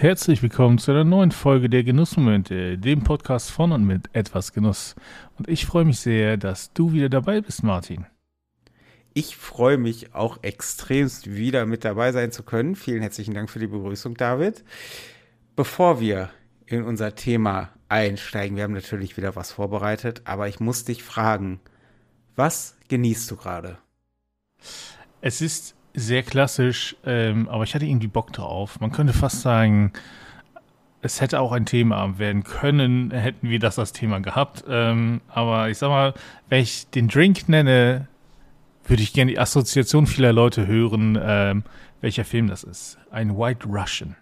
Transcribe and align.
herzlich 0.00 0.44
willkommen 0.44 0.78
zu 0.78 0.92
einer 0.92 1.02
neuen 1.02 1.32
Folge 1.32 1.68
der 1.68 1.82
Genussmomente, 1.82 2.78
dem 2.78 3.02
Podcast 3.02 3.50
von 3.50 3.72
und 3.72 3.84
mit 3.84 4.08
etwas 4.12 4.52
Genuss. 4.52 4.94
Und 5.36 5.48
ich 5.48 5.66
freue 5.66 5.84
mich 5.84 5.98
sehr, 5.98 6.36
dass 6.36 6.72
du 6.72 6.92
wieder 6.92 7.08
dabei 7.08 7.40
bist, 7.40 7.64
Martin. 7.64 8.06
Ich 9.12 9.36
freue 9.36 9.76
mich 9.76 10.14
auch 10.14 10.38
extremst 10.42 11.34
wieder 11.34 11.66
mit 11.66 11.84
dabei 11.84 12.12
sein 12.12 12.30
zu 12.30 12.44
können. 12.44 12.76
Vielen 12.76 13.00
herzlichen 13.00 13.34
Dank 13.34 13.50
für 13.50 13.58
die 13.58 13.66
Begrüßung, 13.66 14.14
David. 14.14 14.62
Bevor 15.56 15.98
wir 15.98 16.30
in 16.66 16.84
unser 16.84 17.16
Thema 17.16 17.70
einsteigen, 17.88 18.56
wir 18.56 18.62
haben 18.62 18.74
natürlich 18.74 19.16
wieder 19.16 19.34
was 19.34 19.50
vorbereitet, 19.50 20.22
aber 20.26 20.46
ich 20.46 20.60
muss 20.60 20.84
dich 20.84 21.02
fragen, 21.02 21.58
was 22.36 22.76
genießt 22.86 23.28
du 23.32 23.36
gerade? 23.36 23.78
Es 25.20 25.40
ist 25.40 25.74
sehr 25.98 26.22
klassisch, 26.22 26.96
ähm, 27.04 27.48
aber 27.48 27.64
ich 27.64 27.74
hatte 27.74 27.86
irgendwie 27.86 28.08
Bock 28.08 28.32
drauf. 28.32 28.80
Man 28.80 28.92
könnte 28.92 29.12
fast 29.12 29.42
sagen, 29.42 29.92
es 31.00 31.20
hätte 31.20 31.40
auch 31.40 31.52
ein 31.52 31.66
Thema 31.66 32.18
werden 32.18 32.42
können, 32.44 33.10
hätten 33.10 33.48
wir 33.48 33.58
das 33.58 33.78
als 33.78 33.92
Thema 33.92 34.20
gehabt. 34.20 34.64
Ähm, 34.68 35.20
aber 35.28 35.68
ich 35.70 35.78
sag 35.78 35.88
mal, 35.88 36.14
wenn 36.48 36.62
ich 36.62 36.88
den 36.90 37.08
Drink 37.08 37.48
nenne, 37.48 38.08
würde 38.84 39.02
ich 39.02 39.12
gerne 39.12 39.30
die 39.30 39.38
Assoziation 39.38 40.06
vieler 40.06 40.32
Leute 40.32 40.66
hören, 40.66 41.18
ähm, 41.20 41.62
welcher 42.00 42.24
Film 42.24 42.48
das 42.48 42.64
ist. 42.64 42.98
Ein 43.10 43.36
White 43.36 43.66
Russian. 43.68 44.16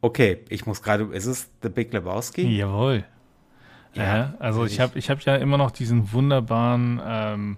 Okay, 0.00 0.44
ich 0.50 0.66
muss 0.66 0.82
gerade, 0.82 1.04
ist 1.04 1.26
es 1.26 1.50
The 1.62 1.70
Big 1.70 1.92
Lebowski? 1.92 2.42
Jawohl. 2.42 3.04
Ja, 3.94 4.02
ja 4.04 4.34
also 4.38 4.64
ich 4.64 4.80
habe 4.80 4.98
ich 4.98 5.08
hab 5.08 5.20
ja 5.22 5.36
immer 5.36 5.56
noch 5.56 5.70
diesen 5.70 6.12
wunderbaren 6.12 7.00
ähm, 7.04 7.56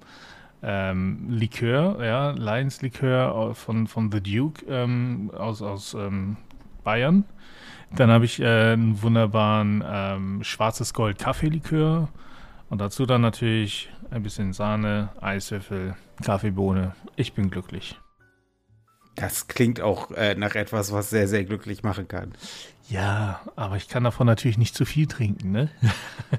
ähm, 0.62 1.26
Likör, 1.28 2.04
ja, 2.04 2.30
Lions 2.30 2.82
Likör 2.82 3.54
von, 3.54 3.86
von 3.86 4.10
The 4.10 4.20
Duke 4.20 4.64
ähm, 4.66 5.30
aus, 5.36 5.62
aus 5.62 5.94
ähm, 5.94 6.36
Bayern. 6.84 7.24
Dann 7.94 8.10
habe 8.10 8.24
ich 8.24 8.40
äh, 8.40 8.72
einen 8.72 9.00
wunderbaren 9.02 9.84
ähm, 9.86 10.44
schwarzes 10.44 10.92
Gold 10.92 11.18
Kaffeelikör 11.18 12.08
und 12.68 12.80
dazu 12.80 13.06
dann 13.06 13.20
natürlich 13.20 13.90
ein 14.10 14.22
bisschen 14.22 14.52
Sahne, 14.52 15.10
Eiswürfel, 15.20 15.94
Kaffeebohne. 16.22 16.92
Ich 17.16 17.32
bin 17.32 17.50
glücklich. 17.50 17.96
Das 19.16 19.48
klingt 19.48 19.80
auch 19.80 20.10
äh, 20.12 20.34
nach 20.34 20.54
etwas, 20.54 20.92
was 20.92 21.10
sehr, 21.10 21.26
sehr 21.26 21.44
glücklich 21.44 21.82
machen 21.82 22.06
kann. 22.06 22.32
Ja, 22.88 23.40
aber 23.56 23.76
ich 23.76 23.88
kann 23.88 24.04
davon 24.04 24.26
natürlich 24.26 24.58
nicht 24.58 24.76
zu 24.76 24.84
viel 24.84 25.08
trinken, 25.08 25.50
ne? 25.50 25.70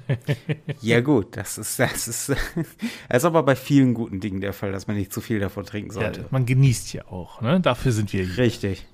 ja, 0.81 1.01
gut, 1.01 1.35
das 1.35 1.57
ist, 1.57 1.77
das 1.77 2.07
ist, 2.07 2.29
das 3.09 3.17
ist 3.17 3.25
aber 3.25 3.43
bei 3.43 3.55
vielen 3.55 3.93
guten 3.93 4.21
Dingen 4.21 4.39
der 4.39 4.53
Fall, 4.53 4.71
dass 4.71 4.87
man 4.87 4.95
nicht 4.95 5.11
zu 5.11 5.19
viel 5.19 5.39
davon 5.39 5.65
trinken 5.65 5.91
sollte. 5.91 6.21
Ja, 6.21 6.27
man 6.31 6.45
genießt 6.45 6.93
ja 6.93 7.05
auch, 7.07 7.41
ne? 7.41 7.59
Dafür 7.59 7.91
sind 7.91 8.13
wir 8.13 8.23
hier. 8.23 8.37
Richtig. 8.37 8.85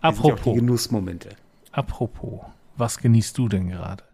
Apropos. 0.00 0.54
Genussmomente. 0.54 1.30
Apropos, 1.72 2.42
was 2.76 2.98
genießt 2.98 3.36
du 3.36 3.48
denn 3.48 3.70
gerade? 3.70 4.04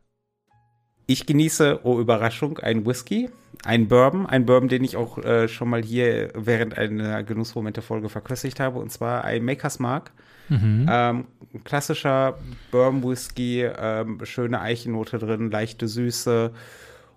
Ich 1.06 1.24
genieße, 1.24 1.80
oh 1.84 2.00
Überraschung, 2.00 2.58
ein 2.58 2.84
Whisky, 2.84 3.30
ein 3.64 3.86
Bourbon, 3.86 4.26
ein 4.26 4.44
Bourbon, 4.44 4.68
den 4.68 4.82
ich 4.82 4.96
auch 4.96 5.18
äh, 5.18 5.46
schon 5.46 5.70
mal 5.70 5.82
hier 5.82 6.30
während 6.34 6.76
einer 6.76 7.22
Genussmomente-Folge 7.22 8.08
verköstigt 8.08 8.58
habe, 8.58 8.80
und 8.80 8.90
zwar 8.90 9.24
ein 9.24 9.44
Maker's 9.44 9.78
Mark. 9.78 10.10
Mhm. 10.48 10.86
Ähm, 10.90 11.26
klassischer 11.64 12.38
Bourbon-Whisky, 12.72 13.62
ähm, 13.62 14.20
schöne 14.24 14.60
Eichennote 14.60 15.18
drin, 15.18 15.50
leichte 15.50 15.86
Süße 15.86 16.52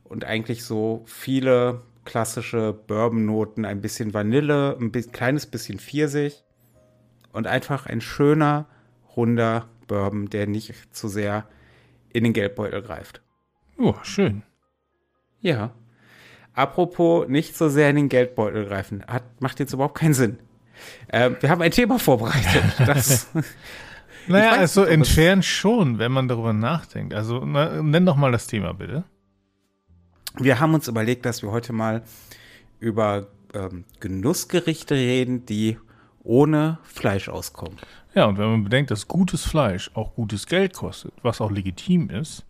und 0.03 0.23
eigentlich 0.23 0.63
so 0.63 1.03
viele 1.05 1.81
klassische 2.05 2.73
Bourbon-Noten, 2.73 3.65
ein 3.65 3.81
bisschen 3.81 4.13
Vanille, 4.13 4.77
ein 4.79 4.91
bi 4.91 5.01
kleines 5.01 5.45
bisschen 5.45 5.79
Pfirsich 5.79 6.43
und 7.33 7.47
einfach 7.47 7.85
ein 7.85 8.01
schöner, 8.01 8.67
runder 9.15 9.67
Bourbon, 9.87 10.29
der 10.29 10.47
nicht 10.47 10.73
zu 10.95 11.07
sehr 11.07 11.45
in 12.13 12.23
den 12.23 12.33
Geldbeutel 12.33 12.81
greift. 12.81 13.21
Oh, 13.79 13.95
schön. 14.03 14.43
Ja. 15.41 15.71
Apropos 16.53 17.27
nicht 17.29 17.55
so 17.55 17.69
sehr 17.69 17.89
in 17.89 17.95
den 17.95 18.09
Geldbeutel 18.09 18.65
greifen, 18.65 19.03
hat, 19.07 19.23
macht 19.41 19.59
jetzt 19.59 19.73
überhaupt 19.73 19.97
keinen 19.97 20.13
Sinn. 20.13 20.37
Ähm, 21.11 21.37
wir 21.39 21.49
haben 21.49 21.61
ein 21.61 21.71
Thema 21.71 21.99
vorbereitet. 21.99 22.63
Das, 22.85 23.29
naja, 24.27 24.51
also 24.51 24.81
nicht, 24.81 24.91
entfernt 24.91 25.45
schon, 25.45 25.97
wenn 25.97 26.11
man 26.11 26.27
darüber 26.27 26.51
nachdenkt. 26.53 27.13
Also 27.13 27.45
na, 27.45 27.81
nenn 27.81 28.05
doch 28.05 28.17
mal 28.17 28.31
das 28.31 28.47
Thema 28.47 28.73
bitte. 28.73 29.05
Wir 30.37 30.59
haben 30.59 30.73
uns 30.73 30.87
überlegt, 30.87 31.25
dass 31.25 31.41
wir 31.41 31.51
heute 31.51 31.73
mal 31.73 32.03
über 32.79 33.27
ähm, 33.53 33.85
Genussgerichte 33.99 34.95
reden, 34.95 35.45
die 35.45 35.77
ohne 36.23 36.79
Fleisch 36.83 37.29
auskommen. 37.29 37.77
Ja, 38.13 38.25
und 38.25 38.37
wenn 38.37 38.49
man 38.49 38.63
bedenkt, 38.63 38.91
dass 38.91 39.07
gutes 39.07 39.45
Fleisch 39.45 39.91
auch 39.93 40.13
gutes 40.15 40.45
Geld 40.45 40.73
kostet, 40.73 41.13
was 41.21 41.41
auch 41.41 41.51
legitim 41.51 42.09
ist, 42.09 42.45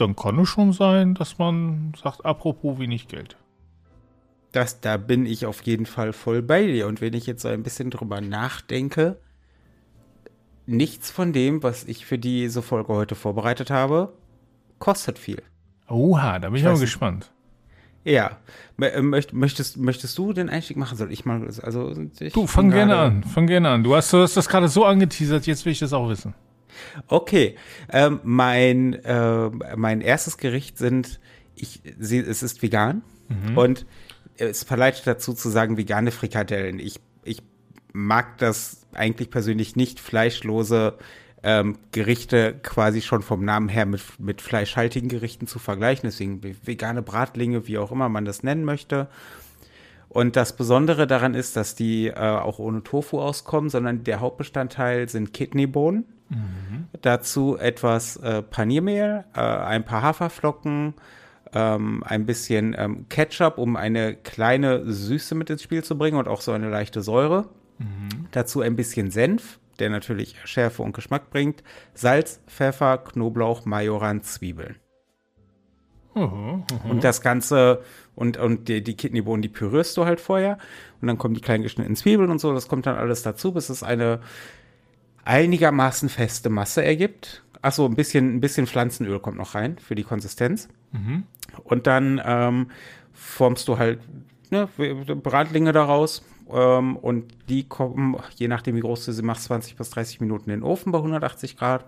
dann 0.00 0.16
kann 0.16 0.38
es 0.38 0.48
schon 0.48 0.72
sein, 0.72 1.14
dass 1.14 1.38
man 1.38 1.92
sagt, 2.00 2.24
apropos 2.24 2.78
wenig 2.78 3.08
Geld. 3.08 3.36
Das, 4.52 4.80
da 4.80 4.96
bin 4.96 5.26
ich 5.26 5.46
auf 5.46 5.62
jeden 5.62 5.86
Fall 5.86 6.12
voll 6.12 6.42
bei 6.42 6.66
dir. 6.66 6.86
Und 6.88 7.00
wenn 7.00 7.14
ich 7.14 7.26
jetzt 7.26 7.42
so 7.42 7.48
ein 7.48 7.62
bisschen 7.62 7.90
drüber 7.90 8.20
nachdenke, 8.20 9.16
nichts 10.66 11.10
von 11.10 11.32
dem, 11.32 11.62
was 11.62 11.84
ich 11.84 12.06
für 12.06 12.18
diese 12.18 12.62
Folge 12.62 12.92
heute 12.92 13.14
vorbereitet 13.14 13.70
habe, 13.70 14.12
kostet 14.78 15.18
viel. 15.18 15.42
Oha, 15.88 16.38
da 16.38 16.48
bin 16.48 16.56
ich, 16.56 16.62
ich 16.62 16.68
aber 16.68 16.80
gespannt. 16.80 17.30
Ja. 18.04 18.38
Äh, 18.80 19.02
möchtest, 19.02 19.76
möchtest 19.76 20.16
du 20.16 20.32
den 20.32 20.48
Einstieg 20.48 20.76
machen? 20.76 20.96
Soll 20.96 21.12
ich 21.12 21.24
mal? 21.24 21.46
Also, 21.62 21.94
ich 22.18 22.32
du, 22.32 22.46
fang 22.46 22.70
gerne 22.70 22.96
an. 22.96 23.24
Fang 23.24 23.46
gerne 23.46 23.68
an. 23.68 23.84
Du 23.84 23.94
hast, 23.94 24.12
du 24.12 24.18
hast 24.18 24.36
das 24.36 24.48
gerade 24.48 24.68
so 24.68 24.84
angeteasert, 24.84 25.46
jetzt 25.46 25.64
will 25.64 25.72
ich 25.72 25.78
das 25.78 25.92
auch 25.92 26.08
wissen. 26.08 26.34
Okay, 27.06 27.56
ähm, 27.92 28.20
mein, 28.22 28.94
äh, 29.04 29.50
mein 29.76 30.00
erstes 30.00 30.38
Gericht 30.38 30.78
sind, 30.78 31.20
ich, 31.54 31.82
sie, 31.98 32.18
es 32.18 32.42
ist 32.42 32.62
vegan 32.62 33.02
mhm. 33.28 33.58
und 33.58 33.86
es 34.36 34.64
verleitet 34.64 35.06
dazu 35.06 35.34
zu 35.34 35.48
sagen 35.50 35.76
vegane 35.76 36.10
Frikadellen. 36.10 36.78
Ich, 36.78 37.00
ich 37.24 37.42
mag 37.92 38.38
das 38.38 38.86
eigentlich 38.92 39.30
persönlich 39.30 39.76
nicht, 39.76 40.00
fleischlose 40.00 40.96
ähm, 41.42 41.78
Gerichte 41.92 42.58
quasi 42.62 43.00
schon 43.00 43.22
vom 43.22 43.44
Namen 43.44 43.68
her 43.68 43.86
mit, 43.86 44.02
mit 44.18 44.42
fleischhaltigen 44.42 45.08
Gerichten 45.08 45.46
zu 45.46 45.58
vergleichen. 45.58 46.02
Deswegen 46.04 46.42
vegane 46.42 47.02
Bratlinge, 47.02 47.66
wie 47.66 47.78
auch 47.78 47.92
immer 47.92 48.08
man 48.08 48.24
das 48.24 48.42
nennen 48.42 48.64
möchte. 48.64 49.08
Und 50.08 50.36
das 50.36 50.56
Besondere 50.56 51.06
daran 51.06 51.34
ist, 51.34 51.56
dass 51.56 51.76
die 51.76 52.08
äh, 52.08 52.14
auch 52.14 52.58
ohne 52.58 52.82
Tofu 52.82 53.20
auskommen, 53.20 53.70
sondern 53.70 54.04
der 54.04 54.20
Hauptbestandteil 54.20 55.08
sind 55.08 55.32
Kidneybohnen. 55.32 56.04
Mhm. 56.30 56.86
Dazu 57.02 57.56
etwas 57.58 58.16
äh, 58.16 58.42
Paniermehl, 58.42 59.24
äh, 59.34 59.40
ein 59.40 59.84
paar 59.84 60.02
Haferflocken, 60.02 60.94
ähm, 61.52 62.02
ein 62.06 62.24
bisschen 62.26 62.74
ähm, 62.78 63.06
Ketchup, 63.08 63.58
um 63.58 63.76
eine 63.76 64.14
kleine 64.14 64.90
Süße 64.90 65.34
mit 65.34 65.50
ins 65.50 65.62
Spiel 65.62 65.84
zu 65.84 65.98
bringen 65.98 66.16
und 66.16 66.28
auch 66.28 66.40
so 66.40 66.52
eine 66.52 66.70
leichte 66.70 67.02
Säure. 67.02 67.48
Mhm. 67.78 68.28
Dazu 68.30 68.60
ein 68.60 68.76
bisschen 68.76 69.10
Senf, 69.10 69.58
der 69.80 69.90
natürlich 69.90 70.36
Schärfe 70.44 70.82
und 70.82 70.94
Geschmack 70.94 71.30
bringt. 71.30 71.62
Salz, 71.94 72.40
Pfeffer, 72.46 72.98
Knoblauch, 72.98 73.64
Majoran, 73.64 74.22
Zwiebeln. 74.22 74.76
Und 76.90 77.04
das 77.04 77.22
Ganze 77.22 77.82
und, 78.14 78.36
und 78.36 78.68
die, 78.68 78.82
die 78.82 78.96
Kidneybohnen, 78.96 79.42
die 79.42 79.48
pürierst 79.48 79.96
du 79.96 80.04
halt 80.04 80.20
vorher. 80.20 80.58
Und 81.00 81.08
dann 81.08 81.18
kommen 81.18 81.34
die 81.34 81.40
kleinen 81.40 81.62
geschnittenen 81.62 81.96
Zwiebeln 81.96 82.30
und 82.30 82.40
so. 82.40 82.52
Das 82.52 82.68
kommt 82.68 82.86
dann 82.86 82.96
alles 82.96 83.22
dazu, 83.22 83.52
bis 83.52 83.70
es 83.70 83.82
eine 83.82 84.20
einigermaßen 85.30 86.08
feste 86.08 86.50
Masse 86.50 86.84
ergibt. 86.84 87.44
Achso, 87.62 87.86
ein 87.86 87.94
bisschen, 87.94 88.34
ein 88.34 88.40
bisschen 88.40 88.66
Pflanzenöl 88.66 89.20
kommt 89.20 89.36
noch 89.36 89.54
rein 89.54 89.78
für 89.78 89.94
die 89.94 90.02
Konsistenz. 90.02 90.68
Mhm. 90.90 91.22
Und 91.62 91.86
dann 91.86 92.20
ähm, 92.24 92.70
formst 93.12 93.68
du 93.68 93.78
halt 93.78 94.00
ne, 94.50 94.68
Bratlinge 94.76 95.70
daraus. 95.70 96.24
Ähm, 96.52 96.96
und 96.96 97.32
die 97.48 97.68
kommen, 97.68 98.16
je 98.34 98.48
nachdem 98.48 98.74
wie 98.74 98.80
groß 98.80 99.04
du 99.04 99.12
sie 99.12 99.22
machst, 99.22 99.44
20 99.44 99.76
bis 99.76 99.90
30 99.90 100.20
Minuten 100.20 100.50
in 100.50 100.60
den 100.60 100.62
Ofen 100.64 100.90
bei 100.90 100.98
180 100.98 101.56
Grad. 101.56 101.86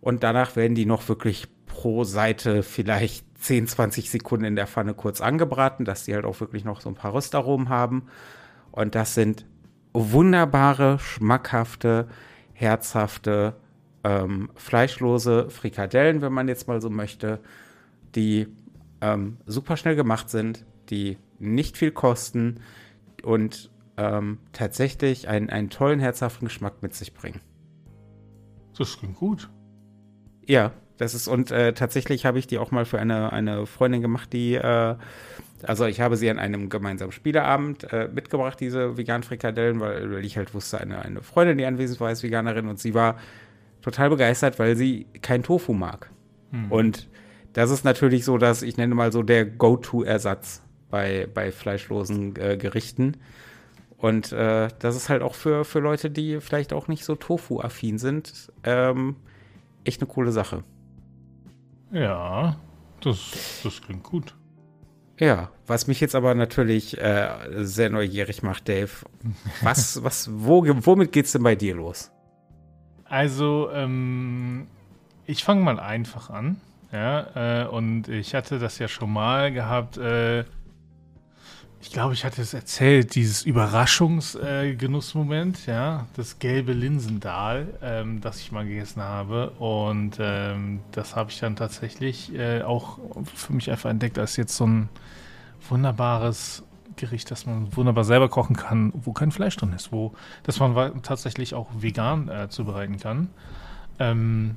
Und 0.00 0.22
danach 0.22 0.54
werden 0.54 0.76
die 0.76 0.86
noch 0.86 1.08
wirklich 1.08 1.48
pro 1.66 2.04
Seite 2.04 2.62
vielleicht 2.62 3.24
10, 3.40 3.66
20 3.66 4.08
Sekunden 4.08 4.44
in 4.44 4.54
der 4.54 4.68
Pfanne 4.68 4.94
kurz 4.94 5.20
angebraten, 5.20 5.84
dass 5.84 6.04
die 6.04 6.14
halt 6.14 6.24
auch 6.24 6.38
wirklich 6.38 6.64
noch 6.64 6.80
so 6.80 6.90
ein 6.90 6.94
paar 6.94 7.12
Röstaromen 7.12 7.70
haben. 7.70 8.04
Und 8.70 8.94
das 8.94 9.14
sind 9.14 9.46
wunderbare, 9.94 11.00
schmackhafte, 11.00 12.06
herzhafte, 12.58 13.54
ähm, 14.02 14.50
fleischlose 14.56 15.48
Frikadellen, 15.48 16.22
wenn 16.22 16.32
man 16.32 16.48
jetzt 16.48 16.66
mal 16.66 16.80
so 16.80 16.90
möchte, 16.90 17.38
die 18.14 18.48
ähm, 19.00 19.36
super 19.46 19.76
schnell 19.76 19.94
gemacht 19.94 20.28
sind, 20.28 20.64
die 20.90 21.18
nicht 21.38 21.76
viel 21.76 21.92
kosten 21.92 22.60
und 23.22 23.70
ähm, 23.96 24.38
tatsächlich 24.52 25.28
einen, 25.28 25.50
einen 25.50 25.70
tollen, 25.70 26.00
herzhaften 26.00 26.48
Geschmack 26.48 26.82
mit 26.82 26.94
sich 26.94 27.14
bringen. 27.14 27.40
Das 28.76 28.98
klingt 28.98 29.16
gut. 29.16 29.48
Ja, 30.44 30.72
das 30.96 31.14
ist, 31.14 31.28
und 31.28 31.52
äh, 31.52 31.74
tatsächlich 31.74 32.26
habe 32.26 32.40
ich 32.40 32.48
die 32.48 32.58
auch 32.58 32.72
mal 32.72 32.84
für 32.84 32.98
eine, 32.98 33.32
eine 33.32 33.66
Freundin 33.66 34.02
gemacht, 34.02 34.32
die 34.32 34.54
äh, 34.54 34.96
Also 35.64 35.86
ich 35.86 36.00
habe 36.00 36.16
sie 36.16 36.30
an 36.30 36.38
einem 36.38 36.68
gemeinsamen 36.68 37.12
Spieleabend 37.12 37.92
äh, 37.92 38.08
mitgebracht, 38.12 38.60
diese 38.60 38.96
veganen 38.96 39.22
Frikadellen, 39.22 39.80
weil, 39.80 40.10
weil, 40.12 40.24
ich 40.24 40.36
halt 40.36 40.54
wusste, 40.54 40.80
eine, 40.80 41.02
eine 41.02 41.22
Freundin, 41.22 41.58
die 41.58 41.64
anwesend 41.64 42.00
war, 42.00 42.10
ist 42.10 42.22
Veganerin 42.22 42.68
und 42.68 42.78
sie 42.78 42.94
war 42.94 43.16
total 43.82 44.10
begeistert, 44.10 44.58
weil 44.58 44.76
sie 44.76 45.06
kein 45.22 45.42
Tofu 45.42 45.72
mag. 45.72 46.10
Hm. 46.52 46.70
Und 46.70 47.08
das 47.52 47.70
ist 47.70 47.84
natürlich 47.84 48.24
so, 48.24 48.38
dass 48.38 48.62
ich 48.62 48.76
nenne 48.76 48.94
mal 48.94 49.12
so 49.12 49.22
der 49.22 49.44
Go-To-Ersatz 49.44 50.62
bei, 50.90 51.28
bei 51.32 51.50
fleischlosen 51.50 52.36
äh, 52.36 52.56
Gerichten. 52.56 53.16
Und 53.96 54.32
äh, 54.32 54.68
das 54.78 54.94
ist 54.94 55.08
halt 55.08 55.22
auch 55.22 55.34
für, 55.34 55.64
für 55.64 55.80
Leute, 55.80 56.10
die 56.10 56.40
vielleicht 56.40 56.72
auch 56.72 56.86
nicht 56.86 57.04
so 57.04 57.16
Tofu-affin 57.16 57.98
sind, 57.98 58.52
ähm, 58.62 59.16
echt 59.84 60.00
eine 60.00 60.08
coole 60.08 60.30
Sache. 60.30 60.62
Ja, 61.90 62.56
das, 63.00 63.60
das 63.64 63.82
klingt 63.82 64.04
gut. 64.04 64.34
Ja, 65.18 65.50
was 65.66 65.86
mich 65.86 66.00
jetzt 66.00 66.14
aber 66.14 66.34
natürlich 66.34 66.98
äh, 66.98 67.28
sehr 67.58 67.90
neugierig 67.90 68.42
macht, 68.42 68.68
Dave. 68.68 68.90
Was, 69.62 70.02
was, 70.04 70.30
wo, 70.32 70.64
womit 70.66 71.12
geht's 71.12 71.32
denn 71.32 71.42
bei 71.42 71.56
dir 71.56 71.74
los? 71.74 72.10
Also, 73.04 73.70
ähm, 73.72 74.68
ich 75.26 75.42
fange 75.42 75.62
mal 75.62 75.80
einfach 75.80 76.30
an. 76.30 76.60
Ja, 76.92 77.64
äh, 77.64 77.66
und 77.66 78.08
ich 78.08 78.34
hatte 78.34 78.58
das 78.58 78.78
ja 78.78 78.88
schon 78.88 79.12
mal 79.12 79.52
gehabt. 79.52 79.98
Äh, 79.98 80.44
ich 81.80 81.92
glaube, 81.92 82.12
ich 82.12 82.24
hatte 82.24 82.42
es 82.42 82.54
erzählt, 82.54 83.14
dieses 83.14 83.44
Überraschungsgenussmoment, 83.44 85.68
äh, 85.68 85.70
ja, 85.70 86.08
das 86.14 86.40
gelbe 86.40 86.72
Linsendal, 86.72 87.68
ähm, 87.82 88.20
das 88.20 88.40
ich 88.40 88.50
mal 88.50 88.66
gegessen 88.66 89.00
habe. 89.02 89.50
Und 89.50 90.16
ähm, 90.18 90.80
das 90.90 91.14
habe 91.14 91.30
ich 91.30 91.38
dann 91.38 91.54
tatsächlich 91.54 92.34
äh, 92.34 92.62
auch 92.62 92.98
für 93.34 93.52
mich 93.52 93.70
einfach 93.70 93.90
entdeckt 93.90 94.18
als 94.18 94.36
jetzt 94.36 94.56
so 94.56 94.66
ein 94.66 94.88
wunderbares 95.68 96.64
Gericht, 96.96 97.30
das 97.30 97.46
man 97.46 97.76
wunderbar 97.76 98.02
selber 98.02 98.28
kochen 98.28 98.56
kann, 98.56 98.92
wo 98.94 99.12
kein 99.12 99.30
Fleisch 99.30 99.56
drin 99.56 99.72
ist, 99.72 99.92
wo 99.92 100.14
das 100.42 100.58
man 100.58 101.00
tatsächlich 101.02 101.54
auch 101.54 101.68
vegan 101.78 102.28
äh, 102.28 102.48
zubereiten 102.48 102.98
kann. 102.98 103.28
Ähm, 104.00 104.56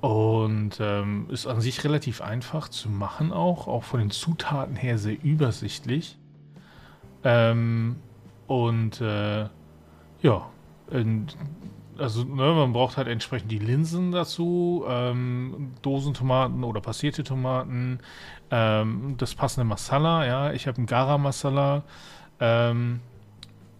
und 0.00 0.78
ähm, 0.80 1.26
ist 1.30 1.46
an 1.46 1.60
sich 1.60 1.84
relativ 1.84 2.22
einfach 2.22 2.68
zu 2.68 2.88
machen 2.88 3.32
auch, 3.32 3.66
auch 3.66 3.84
von 3.84 4.00
den 4.00 4.10
Zutaten 4.10 4.76
her 4.76 4.96
sehr 4.96 5.22
übersichtlich. 5.22 6.16
Ähm, 7.24 7.96
und 8.46 9.00
äh, 9.00 9.46
ja, 10.22 10.50
und, 10.90 11.36
also 11.98 12.24
ne, 12.24 12.52
man 12.52 12.72
braucht 12.72 12.96
halt 12.96 13.08
entsprechend 13.08 13.50
die 13.50 13.58
Linsen 13.58 14.12
dazu, 14.12 14.84
ähm, 14.88 15.72
Dosentomaten 15.82 16.64
oder 16.64 16.80
passierte 16.80 17.24
Tomaten, 17.24 17.98
ähm, 18.50 19.14
das 19.18 19.34
passende 19.34 19.64
Masala, 19.64 20.26
ja, 20.26 20.52
ich 20.52 20.66
habe 20.66 20.80
ein 20.80 20.86
Garam 20.86 21.22
Masala, 21.22 21.82
ähm, 22.40 23.00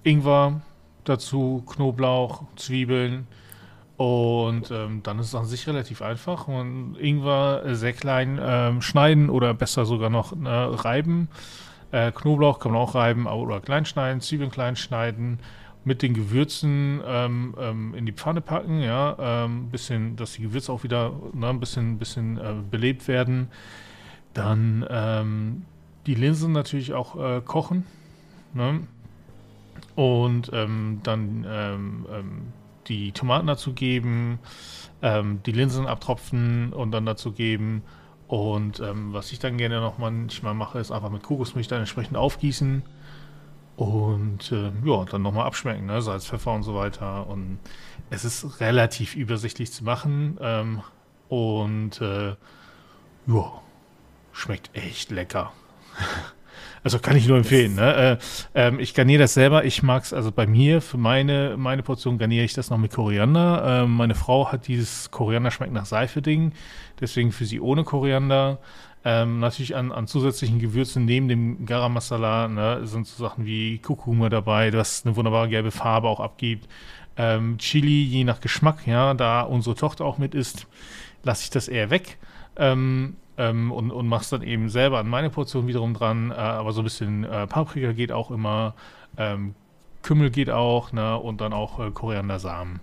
Ingwer 0.02 0.60
dazu, 1.04 1.62
Knoblauch, 1.66 2.42
Zwiebeln 2.56 3.26
und 3.98 4.70
ähm, 4.70 5.02
dann 5.02 5.18
ist 5.18 5.26
es 5.26 5.34
an 5.34 5.44
sich 5.44 5.66
relativ 5.66 6.02
einfach. 6.02 6.46
Und 6.46 6.96
Ingwer 7.00 7.74
sehr 7.74 7.92
klein 7.92 8.38
ähm, 8.40 8.80
schneiden 8.80 9.28
oder 9.28 9.52
besser 9.54 9.84
sogar 9.86 10.08
noch 10.08 10.36
ne, 10.36 10.84
reiben. 10.84 11.28
Äh, 11.90 12.12
Knoblauch 12.12 12.58
kann 12.58 12.72
man 12.72 12.80
auch 12.80 12.94
reiben 12.94 13.26
oder 13.26 13.60
klein 13.60 13.84
schneiden, 13.84 14.20
Zwiebeln 14.20 14.50
klein 14.50 14.76
schneiden, 14.76 15.38
mit 15.84 16.02
den 16.02 16.12
Gewürzen 16.12 17.00
ähm, 17.06 17.54
ähm, 17.58 17.94
in 17.94 18.04
die 18.04 18.12
Pfanne 18.12 18.40
packen, 18.40 18.80
ja, 18.80 19.16
ähm, 19.18 19.70
bisschen, 19.70 20.16
dass 20.16 20.32
die 20.34 20.42
Gewürze 20.42 20.72
auch 20.72 20.82
wieder 20.82 21.12
ne, 21.32 21.48
ein 21.48 21.60
bisschen, 21.60 21.98
bisschen 21.98 22.36
äh, 22.36 22.54
belebt 22.70 23.08
werden. 23.08 23.48
Dann 24.34 24.86
ähm, 24.90 25.64
die 26.06 26.14
Linsen 26.14 26.52
natürlich 26.52 26.92
auch 26.92 27.16
äh, 27.16 27.40
kochen. 27.40 27.86
Ne? 28.52 28.80
Und 29.94 30.50
ähm, 30.52 31.00
dann 31.02 31.46
ähm, 31.48 32.06
die 32.86 33.12
Tomaten 33.12 33.46
dazu 33.46 33.74
geben, 33.74 34.38
die 35.02 35.52
Linsen 35.52 35.86
abtropfen 35.86 36.72
und 36.72 36.90
dann 36.90 37.04
dazu 37.06 37.30
geben 37.30 37.82
und 38.28 38.80
ähm, 38.80 39.14
was 39.14 39.32
ich 39.32 39.38
dann 39.38 39.56
gerne 39.56 39.80
noch 39.80 39.98
manchmal 39.98 40.54
mache, 40.54 40.78
ist 40.78 40.92
einfach 40.92 41.10
mit 41.10 41.22
Kokosmilch 41.22 41.66
dann 41.66 41.80
entsprechend 41.80 42.16
aufgießen 42.16 42.82
und 43.76 44.52
äh, 44.52 44.70
ja, 44.84 45.04
dann 45.04 45.22
nochmal 45.22 45.46
abschmecken, 45.46 45.86
ne? 45.86 46.02
Salz, 46.02 46.26
Pfeffer 46.26 46.52
und 46.52 46.62
so 46.62 46.74
weiter. 46.74 47.26
Und 47.26 47.58
es 48.10 48.24
ist 48.24 48.60
relativ 48.60 49.14
übersichtlich 49.14 49.72
zu 49.72 49.84
machen 49.84 50.36
ähm, 50.42 50.82
und 51.28 52.00
äh, 52.00 52.34
ja, 53.26 53.62
schmeckt 54.32 54.76
echt 54.76 55.10
lecker. 55.10 55.52
Also 56.88 57.00
kann 57.00 57.18
ich 57.18 57.28
nur 57.28 57.36
empfehlen. 57.36 57.74
Ne? 57.74 58.18
Äh, 58.54 58.68
äh, 58.68 58.80
ich 58.80 58.94
garniere 58.94 59.20
das 59.20 59.34
selber. 59.34 59.66
Ich 59.66 59.82
mag 59.82 60.04
es, 60.04 60.14
also 60.14 60.32
bei 60.32 60.46
mir, 60.46 60.80
für 60.80 60.96
meine, 60.96 61.56
meine 61.58 61.82
Portion 61.82 62.16
garniere 62.16 62.46
ich 62.46 62.54
das 62.54 62.70
noch 62.70 62.78
mit 62.78 62.94
Koriander. 62.94 63.82
Äh, 63.82 63.86
meine 63.86 64.14
Frau 64.14 64.50
hat 64.50 64.68
dieses 64.68 65.10
Koriander 65.10 65.50
schmeckt 65.50 65.74
nach 65.74 65.84
Seife-Ding. 65.84 66.52
Deswegen 66.98 67.30
für 67.30 67.44
sie 67.44 67.60
ohne 67.60 67.84
Koriander. 67.84 68.58
Ähm, 69.04 69.38
natürlich 69.38 69.76
an, 69.76 69.92
an 69.92 70.06
zusätzlichen 70.06 70.60
Gewürzen 70.60 71.04
neben 71.04 71.28
dem 71.28 71.66
Garam 71.66 71.92
Masala 71.92 72.48
ne, 72.48 72.86
sind 72.86 73.06
so 73.06 73.22
Sachen 73.22 73.44
wie 73.44 73.80
Kurkuma 73.80 74.30
dabei, 74.30 74.70
das 74.70 75.04
eine 75.04 75.14
wunderbare 75.14 75.50
gelbe 75.50 75.70
Farbe 75.70 76.08
auch 76.08 76.20
abgibt. 76.20 76.68
Ähm, 77.18 77.58
Chili, 77.58 78.02
je 78.02 78.24
nach 78.24 78.40
Geschmack, 78.40 78.86
ja, 78.86 79.12
da 79.12 79.42
unsere 79.42 79.76
Tochter 79.76 80.06
auch 80.06 80.16
mit 80.16 80.34
isst, 80.34 80.66
lasse 81.22 81.42
ich 81.44 81.50
das 81.50 81.68
eher 81.68 81.90
weg. 81.90 82.16
Ähm, 82.56 83.16
ähm, 83.38 83.72
und, 83.72 83.90
und 83.90 84.06
machst 84.06 84.32
dann 84.32 84.42
eben 84.42 84.68
selber 84.68 84.98
an 84.98 85.08
meine 85.08 85.30
Portion 85.30 85.66
wiederum 85.66 85.94
dran. 85.94 86.30
Äh, 86.30 86.34
aber 86.34 86.72
so 86.72 86.82
ein 86.82 86.84
bisschen 86.84 87.24
äh, 87.24 87.46
Paprika 87.46 87.92
geht 87.92 88.12
auch 88.12 88.30
immer, 88.30 88.74
ähm, 89.16 89.54
Kümmel 90.02 90.30
geht 90.30 90.50
auch, 90.50 90.92
ne? 90.92 91.16
Und 91.16 91.40
dann 91.40 91.52
auch 91.52 91.80
äh, 91.80 91.90
Koriandersamen. 91.90 92.80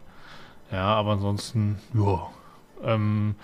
Ja, 0.71 0.95
aber 0.95 1.11
ansonsten, 1.11 1.77
ja. 1.93 2.27
Ähm, 2.83 3.35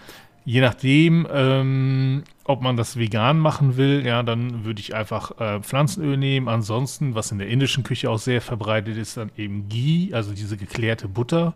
je 0.44 0.62
nachdem, 0.62 1.28
ähm, 1.31 2.24
ob 2.46 2.62
man 2.62 2.78
das 2.78 2.98
vegan 2.98 3.40
machen 3.40 3.78
will, 3.78 4.06
ja, 4.06 4.24
dann 4.24 4.66
würde 4.66 4.81
ich 4.81 4.96
einfach 4.96 5.40
äh, 5.40 5.62
Pflanzenöl 5.62 6.18
nehmen. 6.18 6.48
Ansonsten, 6.48 7.16
was 7.16 7.31
in 7.31 7.38
der 7.38 7.48
indischen 7.48 7.84
Küche 7.84 8.10
auch 8.10 8.19
sehr 8.19 8.42
verbreitet 8.42 8.98
ist, 8.98 9.18
dann 9.18 9.31
eben 9.38 9.69
Ghee, 9.69 10.13
also 10.13 10.34
diese 10.34 10.58
geklärte 10.58 11.08
Butter. 11.08 11.56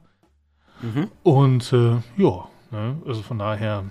Mhm. 0.82 1.10
Und 1.24 1.74
äh, 1.74 1.98
ja, 2.18 2.48
ne? 2.72 2.98
also 3.06 3.22
von 3.22 3.40
daher 3.40 3.86